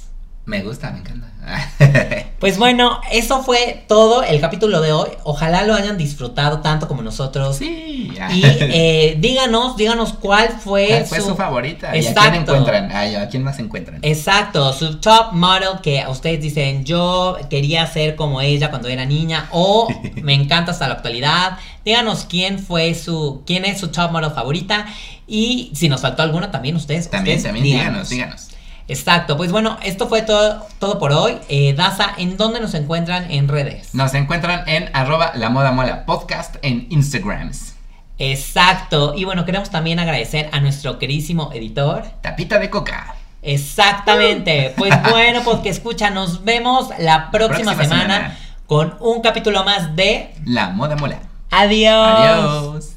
Me 0.45 0.61
gusta, 0.61 0.91
me 0.91 0.99
encanta. 0.99 1.31
Pues 2.39 2.59
bueno, 2.59 2.99
eso 3.11 3.41
fue 3.43 3.85
todo 3.87 4.21
el 4.21 4.39
capítulo 4.39 4.81
de 4.81 4.91
hoy. 4.91 5.09
Ojalá 5.23 5.63
lo 5.63 5.73
hayan 5.73 5.97
disfrutado 5.97 6.59
tanto 6.59 6.87
como 6.87 7.01
nosotros. 7.01 7.57
sí. 7.57 8.11
Y 8.31 8.43
eh, 8.43 9.17
díganos, 9.19 9.77
díganos 9.77 10.13
cuál 10.13 10.49
fue, 10.49 10.87
¿Cuál 10.87 11.05
fue 11.05 11.21
su, 11.21 11.35
favorita? 11.35 11.95
¿Y 11.95 12.05
a 12.05 12.13
quién 12.13 12.35
encuentran? 12.35 12.91
Ay, 12.91 13.15
¿A 13.15 13.29
quién 13.29 13.41
más 13.41 13.57
encuentran? 13.57 13.99
Exacto, 14.03 14.73
su 14.73 14.97
top 14.99 15.31
model 15.31 15.79
que 15.81 16.01
a 16.01 16.09
ustedes 16.09 16.41
dicen 16.41 16.85
yo 16.85 17.37
quería 17.49 17.87
ser 17.87 18.15
como 18.15 18.41
ella 18.41 18.69
cuando 18.69 18.89
era 18.89 19.05
niña 19.05 19.47
o 19.51 19.87
me 20.21 20.33
encanta 20.33 20.71
hasta 20.71 20.87
la 20.87 20.95
actualidad. 20.95 21.57
Díganos 21.83 22.25
quién 22.25 22.59
fue 22.59 22.93
su, 22.93 23.43
quién 23.47 23.65
es 23.65 23.79
su 23.79 23.87
top 23.87 24.11
model 24.11 24.31
favorita 24.31 24.85
y 25.25 25.71
si 25.73 25.89
nos 25.89 26.01
faltó 26.01 26.21
alguna 26.21 26.51
también 26.51 26.75
ustedes. 26.75 27.09
También, 27.09 27.37
ustedes 27.37 27.53
también, 27.53 27.77
díganos, 27.77 28.09
díganos. 28.09 28.54
Exacto, 28.87 29.35
pues 29.35 29.51
bueno, 29.51 29.77
esto 29.83 30.07
fue 30.07 30.21
todo, 30.21 30.65
todo 30.79 30.99
por 30.99 31.11
hoy. 31.11 31.37
Eh, 31.49 31.73
Daza, 31.73 32.09
¿en 32.17 32.37
dónde 32.37 32.59
nos 32.59 32.73
encuentran 32.75 33.31
en 33.31 33.47
redes? 33.47 33.93
Nos 33.95 34.13
encuentran 34.13 34.67
en 34.69 34.89
arroba 34.93 35.31
la 35.35 35.49
moda 35.49 35.71
mola 35.71 36.05
podcast 36.05 36.57
en 36.61 36.85
Instagrams. 36.91 37.73
Exacto, 38.19 39.13
y 39.15 39.25
bueno, 39.25 39.43
queremos 39.43 39.69
también 39.71 39.99
agradecer 39.99 40.49
a 40.53 40.59
nuestro 40.59 40.99
queridísimo 40.99 41.49
editor. 41.53 42.03
Tapita 42.21 42.59
de 42.59 42.69
coca. 42.69 43.15
Exactamente. 43.41 44.73
Pues 44.77 44.93
bueno, 45.11 45.41
pues 45.43 45.59
que 45.59 45.69
escucha, 45.69 46.09
nos 46.11 46.43
vemos 46.43 46.89
la 46.99 47.31
próxima, 47.31 47.73
Próxima 47.73 47.83
semana, 47.83 48.15
semana. 48.15 48.37
con 48.67 48.95
un 48.99 49.21
capítulo 49.21 49.63
más 49.63 49.95
de 49.95 50.33
La 50.45 50.69
moda 50.69 50.95
mola. 50.95 51.19
Adiós. 51.51 52.07
Adiós. 52.07 52.94